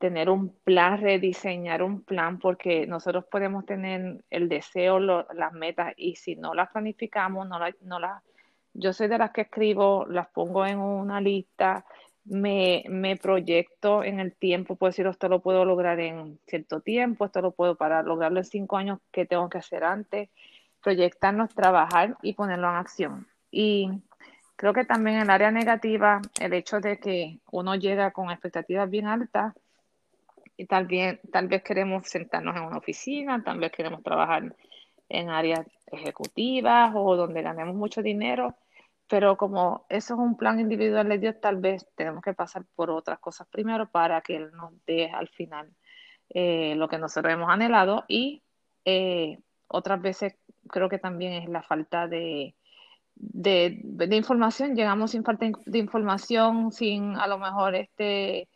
tener 0.05 0.29
un 0.29 0.49
plan, 0.63 1.01
rediseñar 1.01 1.81
un 1.81 2.03
plan, 2.03 2.37
porque 2.37 2.85
nosotros 2.85 3.25
podemos 3.25 3.65
tener 3.65 4.23
el 4.29 4.47
deseo, 4.49 4.99
las 4.99 5.51
metas, 5.53 5.95
y 5.97 6.15
si 6.15 6.35
no 6.35 6.53
las 6.53 6.69
planificamos, 6.69 7.47
no, 7.47 7.57
no 7.81 7.99
las... 7.99 8.21
Yo 8.75 8.93
soy 8.93 9.07
de 9.07 9.17
las 9.17 9.31
que 9.31 9.41
escribo, 9.41 10.05
las 10.07 10.27
pongo 10.27 10.63
en 10.63 10.77
una 10.77 11.19
lista, 11.21 11.85
me, 12.23 12.83
me 12.87 13.17
proyecto 13.17 14.03
en 14.03 14.19
el 14.19 14.35
tiempo, 14.35 14.75
puedo 14.75 14.91
decir, 14.91 15.07
esto 15.07 15.27
lo 15.27 15.39
puedo 15.41 15.65
lograr 15.65 15.99
en 15.99 16.37
cierto 16.45 16.81
tiempo, 16.81 17.25
esto 17.25 17.41
lo 17.41 17.49
puedo 17.49 17.73
para 17.75 18.03
lograrlo 18.03 18.37
en 18.37 18.45
cinco 18.45 18.77
años, 18.77 18.99
¿qué 19.11 19.25
tengo 19.25 19.49
que 19.49 19.57
hacer 19.57 19.83
antes? 19.83 20.29
Proyectarnos, 20.83 21.49
trabajar 21.55 22.15
y 22.21 22.33
ponerlo 22.33 22.69
en 22.69 22.75
acción. 22.75 23.27
Y 23.49 23.89
creo 24.55 24.71
que 24.73 24.85
también 24.85 25.15
en 25.15 25.23
el 25.23 25.29
área 25.31 25.49
negativa, 25.49 26.21
el 26.39 26.53
hecho 26.53 26.79
de 26.79 26.99
que 26.99 27.39
uno 27.51 27.73
llega 27.73 28.11
con 28.11 28.29
expectativas 28.29 28.87
bien 28.87 29.07
altas, 29.07 29.55
y 30.57 30.65
tal, 30.65 30.87
tal 31.31 31.47
vez 31.47 31.63
queremos 31.63 32.07
sentarnos 32.07 32.55
en 32.55 32.63
una 32.63 32.77
oficina, 32.77 33.43
tal 33.43 33.59
vez 33.59 33.71
queremos 33.71 34.03
trabajar 34.03 34.55
en 35.09 35.29
áreas 35.29 35.67
ejecutivas 35.91 36.93
o 36.95 37.15
donde 37.15 37.41
ganemos 37.41 37.75
mucho 37.75 38.01
dinero, 38.01 38.55
pero 39.07 39.37
como 39.37 39.85
eso 39.89 40.15
es 40.15 40.19
un 40.19 40.37
plan 40.37 40.59
individual 40.59 41.07
de 41.09 41.19
Dios, 41.19 41.35
tal 41.39 41.57
vez 41.57 41.87
tenemos 41.95 42.23
que 42.23 42.33
pasar 42.33 42.65
por 42.75 42.89
otras 42.89 43.19
cosas 43.19 43.47
primero 43.47 43.89
para 43.89 44.21
que 44.21 44.37
Él 44.37 44.51
nos 44.53 44.73
dé 44.85 45.09
al 45.11 45.27
final 45.29 45.69
eh, 46.29 46.73
lo 46.75 46.87
que 46.87 46.97
nosotros 46.97 47.33
hemos 47.33 47.49
anhelado 47.49 48.03
y 48.07 48.41
eh, 48.83 49.39
otras 49.67 50.01
veces 50.01 50.35
creo 50.67 50.89
que 50.89 50.97
también 50.97 51.33
es 51.33 51.49
la 51.49 51.61
falta 51.61 52.07
de, 52.07 52.55
de, 53.15 54.15
información, 54.15 54.75
llegamos 54.75 55.11
sin 55.11 55.23
falta 55.23 55.47
de 55.65 55.77
información, 55.77 56.71
sin 56.71 57.15
a 57.15 57.27
lo 57.27 57.37
mejor 57.37 57.75
este 57.75 58.47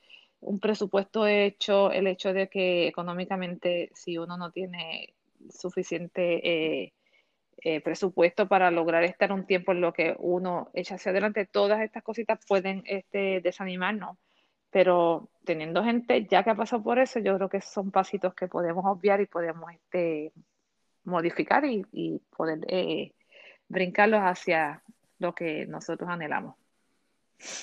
un 0.41 0.59
presupuesto 0.59 1.27
hecho, 1.27 1.91
el 1.91 2.07
hecho 2.07 2.33
de 2.33 2.49
que 2.49 2.87
económicamente 2.87 3.89
si 3.93 4.17
uno 4.17 4.37
no 4.37 4.51
tiene 4.51 5.13
suficiente 5.49 6.83
eh, 6.83 6.93
eh, 7.61 7.81
presupuesto 7.81 8.47
para 8.47 8.71
lograr 8.71 9.03
estar 9.03 9.31
un 9.33 9.45
tiempo 9.45 9.73
en 9.73 9.81
lo 9.81 9.91
que 9.91 10.15
uno 10.19 10.69
echa 10.73 10.95
hacia 10.95 11.11
adelante, 11.11 11.45
todas 11.45 11.81
estas 11.81 12.03
cositas 12.03 12.39
pueden 12.47 12.83
este, 12.85 13.41
desanimarnos, 13.41 14.17
pero 14.71 15.29
teniendo 15.43 15.83
gente 15.83 16.25
ya 16.25 16.43
que 16.43 16.51
ha 16.51 16.55
pasado 16.55 16.83
por 16.83 16.99
eso, 16.99 17.19
yo 17.19 17.35
creo 17.35 17.49
que 17.49 17.61
son 17.61 17.91
pasitos 17.91 18.33
que 18.33 18.47
podemos 18.47 18.85
obviar 18.85 19.19
y 19.19 19.25
podemos 19.25 19.71
este, 19.73 20.31
modificar 21.03 21.65
y, 21.65 22.21
poder 22.35 22.59
eh, 22.67 23.13
brincarlos 23.67 24.21
hacia 24.21 24.83
lo 25.17 25.35
que 25.35 25.65
nosotros 25.65 26.09
anhelamos. 26.09 26.55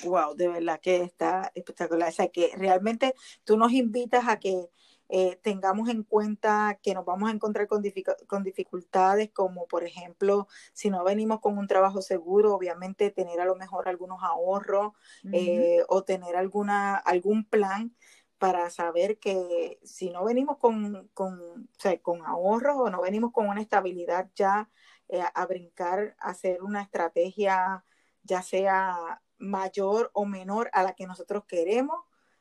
Wow, 0.03 0.35
de 0.35 0.47
verdad 0.47 0.79
que 0.79 1.03
está 1.03 1.51
espectacular. 1.53 2.09
O 2.09 2.11
sea, 2.11 2.29
que 2.29 2.51
realmente 2.57 3.13
tú 3.43 3.57
nos 3.57 3.71
invitas 3.71 4.27
a 4.27 4.39
que 4.39 4.69
eh, 5.09 5.37
tengamos 5.41 5.87
en 5.89 6.03
cuenta 6.03 6.79
que 6.81 6.93
nos 6.93 7.05
vamos 7.05 7.29
a 7.29 7.33
encontrar 7.33 7.67
con, 7.67 7.83
con, 8.27 8.43
dificultades, 8.43 9.29
como 9.31 9.65
por 9.67 9.83
ejemplo, 9.85 10.47
si 10.73 10.89
no 10.89 11.03
venimos 11.03 11.39
con 11.39 11.57
un 11.57 11.67
trabajo 11.67 12.01
seguro, 12.01 12.53
obviamente 12.53 13.11
tener 13.11 13.39
a 13.39 13.45
lo 13.45 13.55
mejor 13.55 13.87
algunos 13.87 14.21
ahorros 14.21 14.93
eh, 15.31 15.83
o 15.87 16.03
tener 16.03 16.35
alguna, 16.35 16.95
algún 16.95 17.45
plan 17.45 17.95
para 18.37 18.69
saber 18.69 19.17
que 19.17 19.79
si 19.83 20.09
no 20.09 20.25
venimos 20.25 20.57
con, 20.57 21.07
con, 21.13 21.39
o 21.39 21.79
sea, 21.79 21.97
con 22.01 22.25
ahorros 22.25 22.75
o 22.77 22.89
no 22.89 23.01
venimos 23.01 23.31
con 23.31 23.47
una 23.47 23.61
estabilidad 23.61 24.29
ya 24.35 24.69
eh, 25.07 25.23
a 25.33 25.45
brincar, 25.45 26.15
a 26.19 26.31
hacer 26.31 26.61
una 26.61 26.81
estrategia 26.81 27.83
ya 28.23 28.41
sea 28.41 29.21
mayor 29.37 30.11
o 30.13 30.25
menor 30.25 30.69
a 30.73 30.83
la 30.83 30.93
que 30.93 31.07
nosotros 31.07 31.45
queremos, 31.45 31.97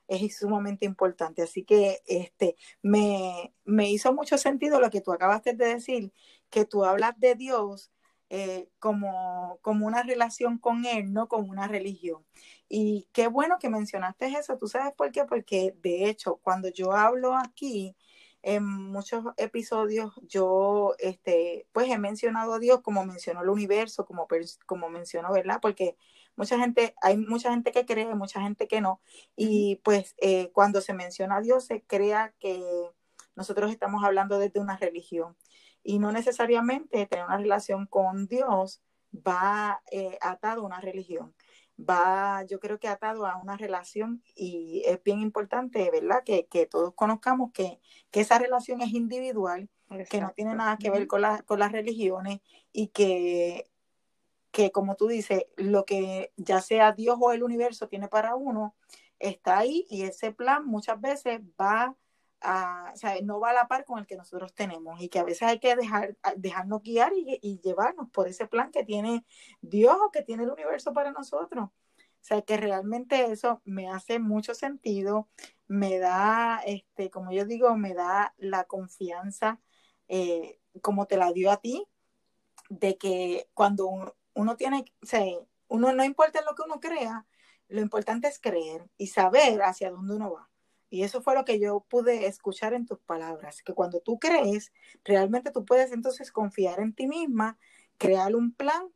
es 0.09 0.39
sumamente 0.39 0.87
importante. 0.87 1.43
Así 1.43 1.65
que 1.65 2.01
este, 2.07 2.57
me, 2.83 3.53
me 3.65 3.91
hizo 3.91 4.13
mucho 4.13 4.39
sentido 4.39 4.81
lo 4.81 4.91
que 4.91 5.01
tú 5.01 5.13
acabaste 5.13 5.55
de 5.55 5.67
decir, 5.67 6.13
que 6.51 6.65
tú 6.65 6.85
hablas 6.85 7.19
de 7.19 7.35
Dios 7.35 7.91
eh, 8.29 8.69
como, 8.81 9.59
como 9.63 9.87
una 9.87 10.03
relación 10.03 10.59
con 10.59 10.85
Él, 10.85 11.13
no 11.13 11.29
como 11.29 11.51
una 11.51 11.69
religión. 11.69 12.25
Y 12.69 13.09
qué 13.13 13.29
bueno 13.29 13.59
que 13.61 13.69
mencionaste 13.69 14.27
eso. 14.27 14.59
¿Tú 14.59 14.69
sabes 14.69 14.93
por 14.95 15.13
qué? 15.13 15.25
Porque 15.25 15.75
de 15.83 16.09
hecho, 16.09 16.37
cuando 16.43 16.69
yo 16.69 16.93
hablo 16.93 17.37
aquí, 17.37 17.95
en 18.43 18.65
muchos 18.65 19.25
episodios 19.39 20.13
yo 20.23 20.95
este, 21.01 21.67
pues 21.73 21.89
he 21.91 21.99
mencionado 21.99 22.55
a 22.55 22.59
Dios 22.61 22.81
como 22.81 23.05
mencionó 23.05 23.43
el 23.43 23.49
universo, 23.49 24.07
como, 24.07 24.29
como 24.67 24.89
mencionó, 24.89 25.33
¿verdad? 25.33 25.59
Porque 25.61 25.97
mucha 26.37 26.59
gente, 26.59 26.95
hay 27.03 27.17
mucha 27.17 27.51
gente 27.51 27.73
que 27.73 27.87
cree, 27.87 28.15
mucha 28.15 28.41
gente 28.41 28.69
que 28.69 28.81
no. 28.81 29.01
Y 29.37 29.77
pues 29.77 30.15
eh, 30.19 30.51
cuando 30.53 30.81
se 30.81 30.95
menciona 30.95 31.37
a 31.37 31.41
Dios 31.41 31.67
se 31.67 31.83
crea 31.83 32.35
que 32.39 32.63
nosotros 33.35 33.71
estamos 33.71 34.05
hablando 34.05 34.39
desde 34.39 34.61
una 34.61 34.77
religión. 34.77 35.37
Y 35.83 35.99
no 35.99 36.13
necesariamente 36.13 37.07
tener 37.07 37.27
una 37.27 37.39
relación 37.39 37.87
con 37.87 38.27
Dios 38.27 38.83
va 39.15 39.83
eh, 39.91 40.19
atado 40.21 40.63
a 40.63 40.67
una 40.67 40.81
religión 40.81 41.35
va, 41.79 42.45
yo 42.45 42.59
creo 42.61 42.79
que 42.79 42.89
atado 42.89 43.27
a 43.27 43.37
una 43.37 43.57
relación 43.57 44.23
y 44.35 44.83
es 44.87 45.03
bien 45.03 45.21
importante, 45.21 45.91
¿verdad? 45.91 46.23
Que, 46.25 46.69
todos 46.71 46.95
conozcamos 46.95 47.53
que, 47.53 47.81
esa 48.13 48.39
relación 48.39 48.81
es 48.81 48.93
individual, 48.95 49.69
que 50.09 50.21
no 50.21 50.33
tiene 50.35 50.55
nada 50.55 50.79
que 50.79 50.91
ver 50.91 51.07
con, 51.07 51.23
con 51.45 51.59
las 51.59 51.73
religiones 51.73 52.41
y 52.73 52.89
que, 52.89 53.67
que, 54.57 54.73
como 54.73 54.97
tú 54.97 55.07
dices, 55.07 55.45
lo 55.57 55.85
que 55.85 56.33
ya 56.39 56.63
sea 56.63 56.93
Dios 56.93 57.19
o 57.21 57.31
el 57.33 57.43
universo 57.43 57.89
tiene 57.89 58.09
para 58.09 58.37
uno, 58.37 58.75
está 59.19 59.59
ahí 59.59 59.87
y 59.91 60.05
ese 60.05 60.33
plan 60.33 60.65
muchas 60.65 60.99
veces 60.99 61.43
va 61.61 61.95
a, 62.41 62.91
o 62.95 62.97
sea, 62.97 63.17
no 63.23 63.39
va 63.39 63.51
a 63.51 63.53
la 63.53 63.69
par 63.69 63.85
con 63.85 63.99
el 63.99 64.07
que 64.07 64.17
nosotros 64.17 64.55
tenemos 64.55 64.99
y 65.03 65.11
que 65.11 65.19
a 65.19 65.25
veces 65.25 65.43
hay 65.43 65.59
que 65.59 65.77
dejar, 65.77 66.17
dejarnos 66.39 66.83
guiar 66.83 67.13
y, 67.15 67.61
llevarnos 67.63 68.09
por 68.11 68.29
ese 68.29 68.47
plan 68.47 68.71
que 68.71 68.83
tiene 68.83 69.27
Dios 69.61 69.99
o 70.03 70.11
que 70.11 70.23
tiene 70.23 70.45
el 70.45 70.51
universo 70.51 70.95
para 70.95 71.13
nosotros. 71.13 71.69
O 71.69 71.73
sea, 72.23 72.41
que 72.41 72.57
realmente 72.57 73.31
eso 73.31 73.61
me 73.67 73.91
hace 73.91 74.19
mucho 74.19 74.55
sentido, 74.55 75.29
me 75.69 75.99
da, 75.99 76.63
este, 76.65 77.11
como 77.11 77.31
yo 77.31 77.45
digo, 77.45 77.77
me 77.77 77.93
da 77.93 78.35
la 78.39 78.65
confianza, 78.65 79.61
eh, 80.09 80.61
como 80.81 81.05
te 81.05 81.19
la 81.19 81.33
dio 81.33 81.51
a 81.53 81.59
ti, 81.59 81.87
de 82.71 82.97
que 82.97 83.51
cuando 83.53 84.17
uno, 84.37 84.57
tiene, 84.57 84.85
o 85.03 85.07
sea, 85.07 85.25
uno 85.69 85.93
no 85.93 86.05
importa 86.05 86.41
lo 86.43 86.55
que 86.55 86.63
uno 86.63 86.79
crea, 86.79 87.27
lo 87.69 87.81
importante 87.81 88.29
es 88.29 88.39
creer 88.39 88.89
y 88.97 89.09
saber 89.09 89.63
hacia 89.63 89.91
dónde 89.91 90.15
uno 90.15 90.33
va. 90.33 90.49
Y 90.89 91.03
eso 91.03 91.21
fue 91.21 91.35
lo 91.35 91.45
que 91.45 91.59
yo 91.59 91.85
pude 91.89 92.27
escuchar 92.27 92.73
en 92.73 92.87
tus 92.87 93.01
palabras, 93.01 93.63
que 93.63 93.75
cuando 93.75 94.01
tú 94.01 94.21
crees, 94.21 94.73
realmente 95.05 95.51
tú 95.51 95.65
puedes 95.65 95.91
entonces 95.91 96.31
confiar 96.31 96.79
en 96.79 96.93
ti 96.93 97.09
misma, 97.09 97.59
crear 97.99 98.37
un 98.37 98.53
plan, 98.53 98.89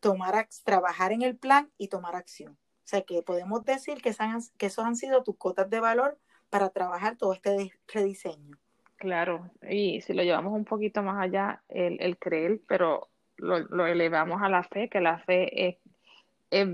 tomar, 0.00 0.48
trabajar 0.64 1.12
en 1.12 1.22
el 1.22 1.36
plan 1.36 1.70
y 1.78 1.88
tomar 1.88 2.14
acción. 2.14 2.52
O 2.52 2.88
sea 2.90 3.02
que 3.02 3.22
podemos 3.22 3.64
decir 3.64 4.02
que, 4.02 4.10
esos 4.10 4.50
que 4.58 4.66
esos 4.66 4.84
han 4.84 4.96
sido 4.96 5.22
tus 5.22 5.36
cotas 5.36 5.70
de 5.70 5.80
valor 5.80 6.18
para 6.50 6.68
trabajar 6.70 7.16
todo 7.16 7.32
este 7.32 7.72
rediseño. 7.86 8.58
Claro, 8.96 9.50
y 9.66 10.02
si 10.02 10.12
lo 10.12 10.22
llevamos 10.22 10.52
un 10.52 10.66
poquito 10.66 11.02
más 11.02 11.22
allá, 11.22 11.62
el, 11.68 12.18
creer, 12.18 12.60
pero 12.68 13.08
lo, 13.40 13.86
elevamos 13.86 14.42
a 14.42 14.48
la 14.48 14.62
fe, 14.62 14.88
que 14.88 15.00
la 15.00 15.18
fe 15.18 15.68
es, 15.68 15.76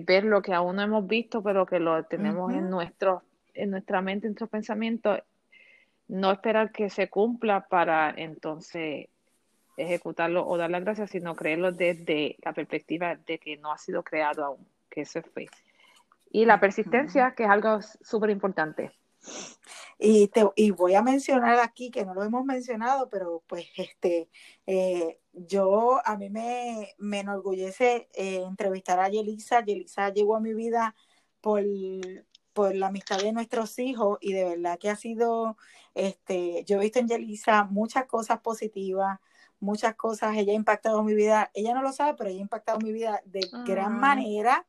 ver 0.06 0.24
lo 0.24 0.42
que 0.42 0.54
aún 0.54 0.76
no 0.76 0.82
hemos 0.82 1.06
visto, 1.06 1.42
pero 1.42 1.66
que 1.66 1.78
lo 1.78 2.04
tenemos 2.04 2.52
en 2.52 2.70
nuestro 2.70 3.22
en 3.56 3.70
nuestra 3.70 4.02
mente, 4.02 4.26
en 4.26 4.32
nuestros 4.32 4.50
pensamientos, 4.50 5.20
no 6.08 6.30
esperar 6.30 6.70
que 6.72 6.90
se 6.90 7.08
cumpla 7.08 7.66
para 7.68 8.10
entonces 8.10 9.08
ejecutarlo 9.76 10.46
o 10.46 10.56
dar 10.56 10.70
las 10.70 10.82
gracias, 10.82 11.10
sino 11.10 11.34
creerlo 11.34 11.72
desde 11.72 12.36
la 12.42 12.52
perspectiva 12.52 13.16
de 13.16 13.38
que 13.38 13.56
no 13.56 13.72
ha 13.72 13.78
sido 13.78 14.02
creado 14.02 14.44
aún, 14.44 14.66
que 14.90 15.02
eso 15.02 15.18
es 15.18 15.26
fe. 15.30 15.48
Y 16.30 16.44
la 16.44 16.60
persistencia, 16.60 17.32
que 17.32 17.44
es 17.44 17.50
algo 17.50 17.80
súper 17.82 18.30
importante. 18.30 18.92
Y, 19.98 20.28
te, 20.28 20.44
y 20.56 20.72
voy 20.72 20.94
a 20.94 21.02
mencionar 21.02 21.58
aquí, 21.60 21.90
que 21.90 22.04
no 22.04 22.14
lo 22.14 22.22
hemos 22.22 22.44
mencionado, 22.44 23.08
pero 23.08 23.42
pues 23.46 23.66
este, 23.76 24.28
eh, 24.66 25.20
yo, 25.32 26.00
a 26.04 26.16
mí 26.16 26.28
me, 26.28 26.94
me 26.98 27.20
enorgullece 27.20 28.08
eh, 28.14 28.42
entrevistar 28.46 29.00
a 29.00 29.08
Yelisa. 29.08 29.64
Yelisa 29.64 30.10
llegó 30.12 30.36
a 30.36 30.40
mi 30.40 30.52
vida 30.54 30.94
por, 31.40 31.62
por 32.52 32.74
la 32.74 32.88
amistad 32.88 33.18
de 33.18 33.32
nuestros 33.32 33.78
hijos 33.78 34.18
y 34.20 34.32
de 34.32 34.44
verdad 34.44 34.78
que 34.78 34.90
ha 34.90 34.96
sido, 34.96 35.56
este, 35.94 36.64
yo 36.64 36.76
he 36.76 36.80
visto 36.80 36.98
en 36.98 37.08
Yelisa 37.08 37.64
muchas 37.64 38.06
cosas 38.06 38.40
positivas, 38.40 39.18
muchas 39.60 39.94
cosas, 39.94 40.36
ella 40.36 40.52
ha 40.52 40.56
impactado 40.56 41.02
mi 41.02 41.14
vida, 41.14 41.50
ella 41.54 41.72
no 41.72 41.82
lo 41.82 41.92
sabe, 41.92 42.14
pero 42.18 42.28
ella 42.28 42.40
ha 42.40 42.42
impactado 42.42 42.78
mi 42.80 42.92
vida 42.92 43.22
de 43.24 43.40
gran 43.64 43.98
manera 43.98 44.66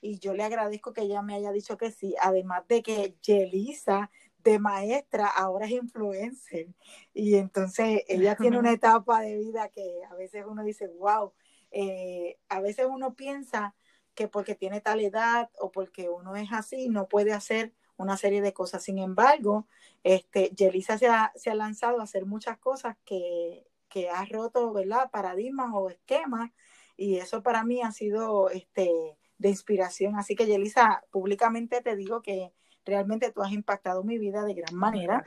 y 0.00 0.18
yo 0.18 0.34
le 0.34 0.44
agradezco 0.44 0.92
que 0.92 1.02
ella 1.02 1.22
me 1.22 1.34
haya 1.34 1.52
dicho 1.52 1.76
que 1.76 1.90
sí, 1.90 2.14
además 2.20 2.66
de 2.68 2.82
que 2.82 3.16
Yelisa 3.22 4.10
de 4.42 4.58
maestra 4.58 5.26
ahora 5.26 5.66
es 5.66 5.72
influencer 5.72 6.68
y 7.12 7.34
entonces 7.34 8.02
ella 8.08 8.36
tiene 8.36 8.58
una 8.58 8.72
etapa 8.72 9.20
de 9.20 9.36
vida 9.36 9.68
que 9.68 10.02
a 10.10 10.14
veces 10.14 10.44
uno 10.46 10.62
dice, 10.64 10.88
wow, 10.88 11.32
eh, 11.70 12.38
a 12.48 12.60
veces 12.60 12.86
uno 12.88 13.14
piensa 13.14 13.74
que 14.14 14.28
porque 14.28 14.54
tiene 14.54 14.80
tal 14.80 15.00
edad 15.00 15.50
o 15.58 15.70
porque 15.70 16.08
uno 16.08 16.36
es 16.36 16.52
así, 16.52 16.88
no 16.88 17.06
puede 17.08 17.32
hacer 17.32 17.72
una 17.96 18.16
serie 18.16 18.40
de 18.40 18.52
cosas. 18.52 18.82
Sin 18.82 18.98
embargo, 18.98 19.66
este, 20.02 20.50
Yelisa 20.50 20.98
se 20.98 21.06
ha, 21.06 21.32
se 21.36 21.50
ha 21.50 21.54
lanzado 21.54 22.00
a 22.00 22.04
hacer 22.04 22.26
muchas 22.26 22.58
cosas 22.58 22.96
que, 23.04 23.66
que 23.88 24.08
ha 24.08 24.24
roto, 24.24 24.72
¿verdad? 24.72 25.10
Paradigmas 25.10 25.70
o 25.74 25.90
esquemas 25.90 26.50
y 26.96 27.16
eso 27.16 27.42
para 27.42 27.64
mí 27.64 27.82
ha 27.82 27.92
sido 27.92 28.50
este, 28.50 29.16
de 29.40 29.48
inspiración. 29.48 30.16
Así 30.16 30.36
que 30.36 30.46
Yelisa, 30.46 31.02
públicamente 31.10 31.80
te 31.80 31.96
digo 31.96 32.22
que 32.22 32.52
realmente 32.84 33.32
tú 33.32 33.42
has 33.42 33.52
impactado 33.52 34.04
mi 34.04 34.18
vida 34.18 34.44
de 34.44 34.54
gran 34.54 34.74
manera. 34.74 35.24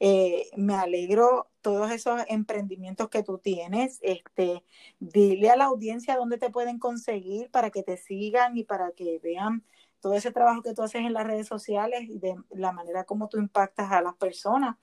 Eh, 0.00 0.46
me 0.56 0.74
alegro 0.74 1.48
todos 1.60 1.90
esos 1.90 2.22
emprendimientos 2.28 3.08
que 3.10 3.22
tú 3.22 3.38
tienes. 3.38 3.98
Este, 4.02 4.64
dile 4.98 5.50
a 5.50 5.56
la 5.56 5.64
audiencia 5.64 6.16
dónde 6.16 6.38
te 6.38 6.50
pueden 6.50 6.78
conseguir 6.78 7.50
para 7.50 7.70
que 7.70 7.82
te 7.82 7.96
sigan 7.96 8.56
y 8.56 8.64
para 8.64 8.92
que 8.92 9.20
vean 9.22 9.62
todo 10.00 10.14
ese 10.14 10.32
trabajo 10.32 10.62
que 10.62 10.72
tú 10.72 10.82
haces 10.82 11.02
en 11.02 11.12
las 11.12 11.26
redes 11.26 11.46
sociales 11.46 12.02
y 12.08 12.18
de 12.18 12.34
la 12.50 12.72
manera 12.72 13.04
como 13.04 13.28
tú 13.28 13.38
impactas 13.38 13.92
a 13.92 14.00
las 14.00 14.14
personas 14.16 14.76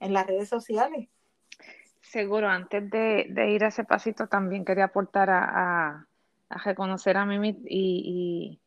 en 0.00 0.14
las 0.14 0.26
redes 0.26 0.48
sociales. 0.48 1.08
Seguro, 2.00 2.48
antes 2.48 2.90
de, 2.90 3.26
ir 3.50 3.64
a 3.64 3.68
ese 3.68 3.84
pasito 3.84 4.26
también 4.26 4.64
quería 4.64 4.84
aportar 4.84 5.28
a, 5.30 6.06
reconocer 6.64 7.16
a 7.16 7.26
Mimi 7.26 7.56
y, 7.66 8.60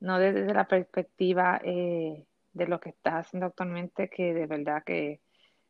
no 0.00 0.18
desde 0.18 0.52
la 0.54 0.66
perspectiva 0.66 1.60
eh, 1.64 2.24
de 2.52 2.66
lo 2.66 2.80
que 2.80 2.90
estás 2.90 3.26
haciendo 3.26 3.46
actualmente, 3.46 4.08
que 4.08 4.32
de 4.32 4.46
verdad 4.46 4.84
que 4.84 5.20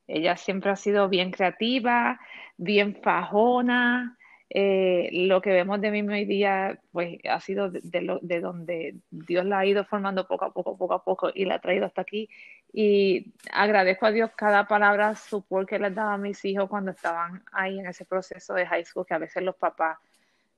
ella 0.07 0.37
siempre 0.37 0.71
ha 0.71 0.77
sido 0.77 1.09
bien 1.09 1.31
creativa, 1.31 2.19
bien 2.57 2.97
fajona. 3.03 4.17
Eh, 4.51 5.11
lo 5.13 5.43
que 5.43 5.51
vemos 5.51 5.79
de 5.83 5.91
mí 5.91 6.01
hoy 6.01 6.25
día, 6.25 6.81
pues 6.91 7.19
ha 7.29 7.39
sido 7.41 7.71
de, 7.71 8.01
lo, 8.01 8.19
de 8.21 8.41
donde 8.41 8.97
Dios 9.11 9.45
la 9.45 9.59
ha 9.59 9.67
ido 9.67 9.85
formando 9.85 10.27
poco 10.27 10.47
a 10.47 10.53
poco, 10.55 10.79
poco 10.79 10.95
a 10.95 11.05
poco 11.05 11.31
y 11.35 11.45
la 11.45 11.57
ha 11.57 11.61
traído 11.61 11.85
hasta 11.85 12.01
aquí. 12.01 12.29
Y 12.73 13.35
agradezco 13.53 14.07
a 14.07 14.11
Dios 14.11 14.31
cada 14.35 14.67
palabra, 14.67 15.15
support 15.15 15.69
que 15.69 15.79
les 15.79 15.95
daba 15.95 16.15
a 16.15 16.19
mis 16.19 16.43
hijos 16.47 16.69
cuando 16.71 16.93
estaban 16.93 17.43
ahí 17.53 17.79
en 17.79 17.87
ese 17.87 18.07
proceso 18.07 18.55
de 18.55 18.67
high 18.67 18.85
school, 18.85 19.07
que 19.07 19.15
a 19.15 19.19
veces 19.19 19.43
los 19.43 19.57
papás 19.57 19.99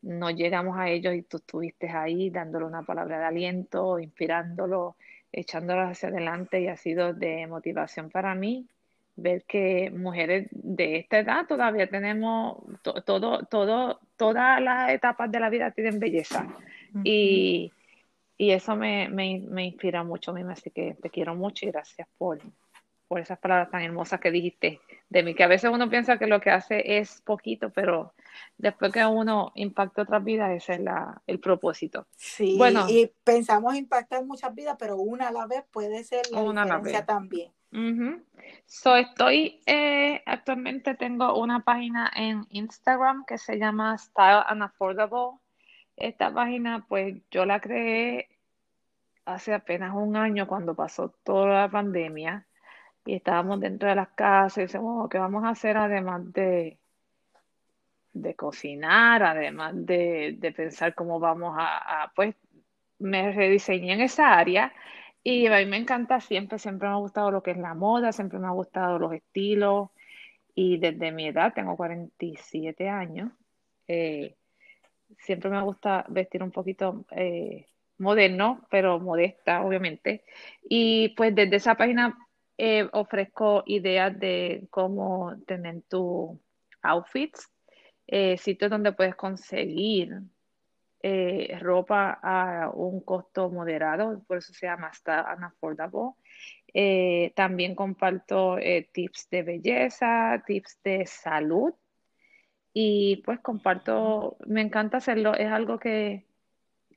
no 0.03 0.31
llegamos 0.31 0.79
a 0.79 0.89
ellos 0.89 1.15
y 1.15 1.23
tú 1.23 1.39
estuviste 1.39 1.89
ahí 1.89 2.31
dándole 2.31 2.65
una 2.65 2.83
palabra 2.83 3.19
de 3.19 3.25
aliento, 3.27 3.99
inspirándolo 3.99 4.97
echándolas 5.33 5.93
hacia 5.93 6.09
adelante 6.09 6.61
y 6.61 6.69
ha 6.69 6.77
sido 6.77 7.13
de 7.13 7.47
motivación 7.47 8.11
para 8.11 8.35
mí 8.35 8.67
ver 9.17 9.45
que 9.45 9.91
mujeres 9.91 10.49
de 10.51 10.97
esta 10.97 11.19
edad 11.19 11.47
todavía 11.47 11.89
tenemos 11.89 12.59
todo, 12.83 13.45
todo, 13.45 14.01
todas 14.17 14.61
las 14.61 14.91
etapas 14.91 15.31
de 15.31 15.41
la 15.41 15.51
vida 15.51 15.71
tienen 15.71 16.01
belleza. 16.01 16.47
y, 17.05 17.71
y 18.37 18.51
eso 18.51 18.75
me, 18.75 19.09
me, 19.09 19.43
me 19.49 19.67
inspira 19.67 20.03
mucho, 20.03 20.33
mismo, 20.33 20.51
así 20.51 20.71
que 20.71 20.97
te 21.01 21.11
quiero 21.11 21.35
mucho 21.35 21.67
y 21.67 21.71
gracias 21.71 22.09
por, 22.17 22.41
por 23.07 23.21
esas 23.21 23.39
palabras 23.39 23.71
tan 23.71 23.83
hermosas 23.83 24.21
que 24.21 24.31
dijiste 24.31 24.81
de 25.11 25.25
mí, 25.25 25.35
que 25.35 25.43
a 25.43 25.49
veces 25.49 25.71
uno 25.73 25.91
piensa 25.91 26.19
que 26.19 26.29
lo 26.29 26.41
que 26.41 26.51
hace 26.51 26.99
es 26.99 27.21
poquito, 27.23 27.71
pero 27.71 28.15
después 28.57 28.93
que 28.93 29.05
uno 29.05 29.51
impacta 29.57 30.03
otras 30.03 30.23
vidas, 30.23 30.53
ese 30.53 30.75
es 30.75 30.81
la, 30.81 31.21
el 31.27 31.41
propósito. 31.41 32.07
Sí, 32.17 32.57
bueno, 32.57 32.87
y 32.89 33.11
pensamos 33.25 33.75
impactar 33.75 34.25
muchas 34.25 34.55
vidas, 34.55 34.77
pero 34.79 34.97
una 34.97 35.29
a 35.29 35.33
la 35.33 35.47
vez 35.47 35.65
puede 35.73 36.05
ser 36.05 36.23
la 36.31 36.41
una 36.41 36.65
diferencia 36.65 37.05
también. 37.05 37.53
So, 38.67 38.97
estoy, 38.97 39.61
eh, 39.67 40.23
actualmente 40.27 40.95
tengo 40.95 41.39
una 41.39 41.61
página 41.61 42.11
en 42.15 42.47
Instagram 42.51 43.25
que 43.27 43.39
se 43.39 43.59
llama 43.59 43.99
Style 43.99 44.45
and 44.47 44.63
Affordable. 44.63 45.39
Esta 45.97 46.33
página, 46.33 46.85
pues 46.89 47.17
yo 47.31 47.45
la 47.47 47.61
creé 47.61 48.29
hace 49.25 49.55
apenas 49.55 49.95
un 49.95 50.17
año 50.17 50.47
cuando 50.47 50.75
pasó 50.75 51.11
toda 51.25 51.63
la 51.63 51.71
pandemia 51.71 52.47
y 53.05 53.15
estábamos 53.15 53.61
dentro 53.61 53.89
de 53.89 53.95
las 53.95 54.09
casas 54.11 54.59
y 54.59 54.61
decimos, 54.63 55.09
¿qué 55.09 55.19
vamos 55.19 55.45
a 55.45 55.51
hacer 55.51 55.77
además 55.77 56.33
de, 56.33 56.79
de 58.13 58.35
cocinar, 58.35 59.23
además 59.23 59.73
de, 59.75 60.53
pensar 60.57 60.95
cómo 60.95 61.21
vamos 61.21 61.55
a, 61.59 62.13
pues 62.15 62.35
me 62.99 63.33
rediseñé 63.33 63.95
en 63.95 64.03
esa 64.03 64.37
área 64.37 64.73
y 65.23 65.47
a 65.47 65.59
mí 65.59 65.67
me 65.67 65.77
encanta 65.77 66.21
siempre, 66.21 66.59
siempre 66.59 66.89
me 66.89 66.95
ha 66.95 66.99
gustado 66.99 67.31
lo 67.31 67.43
que 67.43 67.53
es 67.53 67.59
la 67.59 67.75
moda, 67.75 68.13
siempre 68.13 68.39
me 68.39 68.47
ha 68.47 68.51
gustado 68.51 68.99
los 68.99 69.13
estilos 69.13 69.91
y 70.55 70.79
desde 70.79 71.13
mi 71.13 71.29
edad, 71.29 71.53
tengo 71.55 71.77
47 71.77 72.89
años, 72.89 73.31
eh, 73.87 74.37
siempre 75.19 75.51
me 75.51 75.63
gusta 75.63 76.05
vestir 76.09 76.43
un 76.43 76.51
poquito 76.51 77.05
eh, 77.11 77.67
moderno, 77.99 78.67
pero 78.71 78.99
modesta, 78.99 79.63
obviamente. 79.63 80.25
Y 80.69 81.11
pues 81.11 81.35
desde 81.35 81.57
esa 81.57 81.77
página 81.77 82.17
eh, 82.63 82.87
ofrezco 82.93 83.63
ideas 83.65 84.19
de 84.19 84.67
cómo 84.69 85.35
tener 85.47 85.81
tu 85.89 86.39
outfits, 86.83 87.51
eh, 88.07 88.37
sitios 88.37 88.71
donde 88.71 88.93
puedes 88.93 89.15
conseguir 89.17 90.21
eh, 91.03 91.59
ropa 91.59 92.21
a 92.23 92.71
un 92.75 93.01
costo 93.01 93.49
moderado, 93.49 94.23
por 94.27 94.37
eso 94.37 94.53
se 94.53 94.67
llama 94.67 94.89
hasta 94.89 95.21
Affordable. 95.21 96.11
también 97.35 97.75
comparto 97.75 98.59
tips 98.93 99.31
de 99.31 99.43
belleza, 99.43 100.43
tips 100.47 100.83
de 100.85 101.07
salud 101.07 101.73
y 102.75 103.23
pues 103.25 103.41
comparto, 103.41 104.37
me 104.47 104.61
encanta 104.61 104.99
hacerlo, 104.99 105.35
es 105.35 105.51
algo 105.51 105.79
que, 105.79 106.27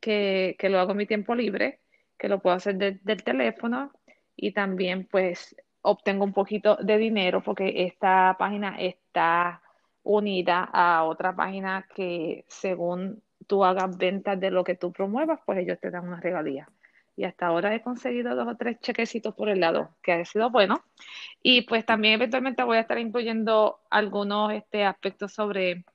que, 0.02 0.58
lo 0.70 0.80
hago 0.80 0.92
en 0.92 0.98
mi 0.98 1.06
tiempo 1.06 1.36
libre, 1.36 1.80
que 2.18 2.28
lo 2.28 2.42
puedo 2.42 2.58
hacer 2.58 2.76
del 2.76 3.24
teléfono 3.24 3.94
y 4.36 4.52
también 4.52 5.08
pues 5.10 5.56
obtengo 5.82 6.24
un 6.24 6.34
poquito 6.34 6.78
de 6.78 6.98
dinero 6.98 7.42
porque 7.44 7.86
esta 7.86 8.36
página 8.40 8.78
está 8.80 9.62
unida 10.04 10.70
a 10.72 11.04
otra 11.04 11.36
página 11.36 11.88
que 11.96 12.46
según 12.48 13.22
tú 13.48 13.64
hagas 13.64 13.98
ventas 13.98 14.40
de 14.40 14.52
lo 14.52 14.64
que 14.64 14.76
tú 14.76 14.92
promuevas, 14.92 15.40
pues 15.46 15.60
ellos 15.60 15.80
te 15.80 15.92
dan 15.92 16.08
una 16.08 16.20
regalía. 16.20 16.70
Y 17.16 17.26
hasta 17.26 17.48
ahora 17.48 17.76
he 17.76 17.82
conseguido 17.82 18.36
dos 18.36 18.48
o 18.48 18.58
tres 18.58 18.80
chequecitos 18.80 19.36
por 19.36 19.50
el 19.50 19.60
lado, 19.60 19.96
que 20.02 20.14
ha 20.14 20.26
sido 20.26 20.50
bueno. 20.50 20.84
Y 21.44 21.62
pues 21.62 21.86
también 21.86 22.16
eventualmente 22.16 22.64
voy 22.64 22.78
a 22.78 22.82
estar 22.82 22.98
incluyendo 22.98 23.82
algunos 23.92 24.52
este, 24.54 24.84
aspectos 24.84 25.34
sobre 25.34 25.86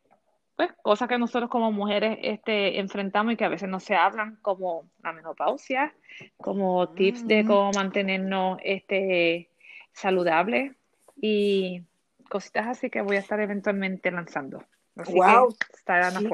pues, 0.58 0.72
cosas 0.82 1.08
que 1.08 1.18
nosotros 1.18 1.48
como 1.48 1.70
mujeres 1.70 2.18
este, 2.20 2.80
enfrentamos 2.80 3.32
y 3.32 3.36
que 3.36 3.44
a 3.44 3.48
veces 3.48 3.68
no 3.68 3.78
se 3.78 3.94
hablan, 3.94 4.40
como 4.42 4.90
la 5.04 5.12
menopausia, 5.12 5.94
como 6.36 6.88
tips 6.88 7.28
de 7.28 7.44
cómo 7.44 7.70
mantenernos 7.70 8.58
este, 8.64 9.50
saludables 9.92 10.74
y 11.14 11.84
cositas 12.28 12.66
así 12.66 12.90
que 12.90 13.02
voy 13.02 13.14
a 13.14 13.20
estar 13.20 13.38
eventualmente 13.38 14.10
lanzando. 14.10 14.64
wow, 14.96 15.54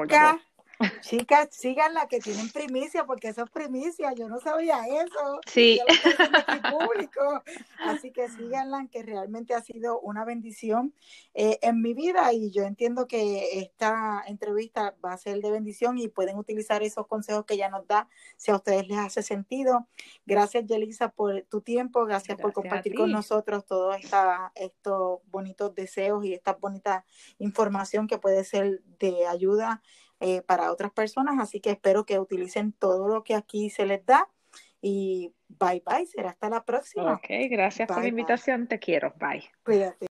que 0.07 0.15
Chicas, 1.01 1.49
síganla 1.51 2.07
que 2.07 2.19
tienen 2.19 2.49
primicia, 2.51 3.05
porque 3.05 3.29
eso 3.29 3.43
es 3.43 3.49
primicia, 3.49 4.13
yo 4.13 4.27
no 4.27 4.39
sabía 4.39 4.79
eso. 4.87 5.39
Sí. 5.45 5.79
público. 6.71 7.43
Así 7.79 8.11
que 8.11 8.29
síganla, 8.29 8.87
que 8.91 9.03
realmente 9.03 9.53
ha 9.53 9.61
sido 9.61 9.99
una 9.99 10.25
bendición 10.25 10.93
eh, 11.33 11.59
en 11.61 11.81
mi 11.81 11.93
vida 11.93 12.33
y 12.33 12.51
yo 12.51 12.63
entiendo 12.63 13.07
que 13.07 13.59
esta 13.59 14.23
entrevista 14.27 14.95
va 15.03 15.13
a 15.13 15.17
ser 15.17 15.41
de 15.41 15.51
bendición 15.51 15.97
y 15.97 16.07
pueden 16.07 16.37
utilizar 16.37 16.83
esos 16.83 17.07
consejos 17.07 17.45
que 17.45 17.55
ella 17.55 17.69
nos 17.69 17.87
da 17.87 18.07
si 18.37 18.51
a 18.51 18.55
ustedes 18.55 18.87
les 18.87 18.97
hace 18.97 19.21
sentido. 19.21 19.87
Gracias, 20.25 20.65
Yelisa, 20.65 21.09
por 21.09 21.41
tu 21.43 21.61
tiempo, 21.61 22.05
gracias, 22.05 22.37
por 22.37 22.53
compartir 22.53 22.95
con 22.95 23.11
nosotros 23.11 23.65
todos 23.65 23.97
estos 24.55 25.19
bonitos 25.27 25.73
deseos 25.75 26.25
y 26.25 26.33
esta 26.33 26.53
bonita 26.53 27.05
información 27.39 28.07
que 28.07 28.17
puede 28.17 28.43
ser 28.43 28.81
de 28.99 29.27
ayuda 29.27 29.81
eh, 30.19 30.41
para 30.41 30.71
otras 30.71 30.91
personas. 30.91 31.39
Así 31.39 31.59
que 31.59 31.71
espero 31.71 32.05
que 32.05 32.19
utilicen 32.19 32.73
todo 32.73 33.07
lo 33.07 33.23
que 33.23 33.35
aquí 33.35 33.69
se 33.69 33.85
les 33.85 34.05
da. 34.05 34.29
Y 34.81 35.33
bye 35.47 35.81
bye, 35.85 36.05
será 36.05 36.29
hasta 36.29 36.49
la 36.49 36.63
próxima. 36.63 37.13
Ok, 37.13 37.27
gracias 37.49 37.87
por 37.87 38.01
la 38.01 38.07
invitación, 38.07 38.67
te 38.67 38.79
quiero, 38.79 39.13
bye. 39.19 39.43
Cuídate. 39.63 40.05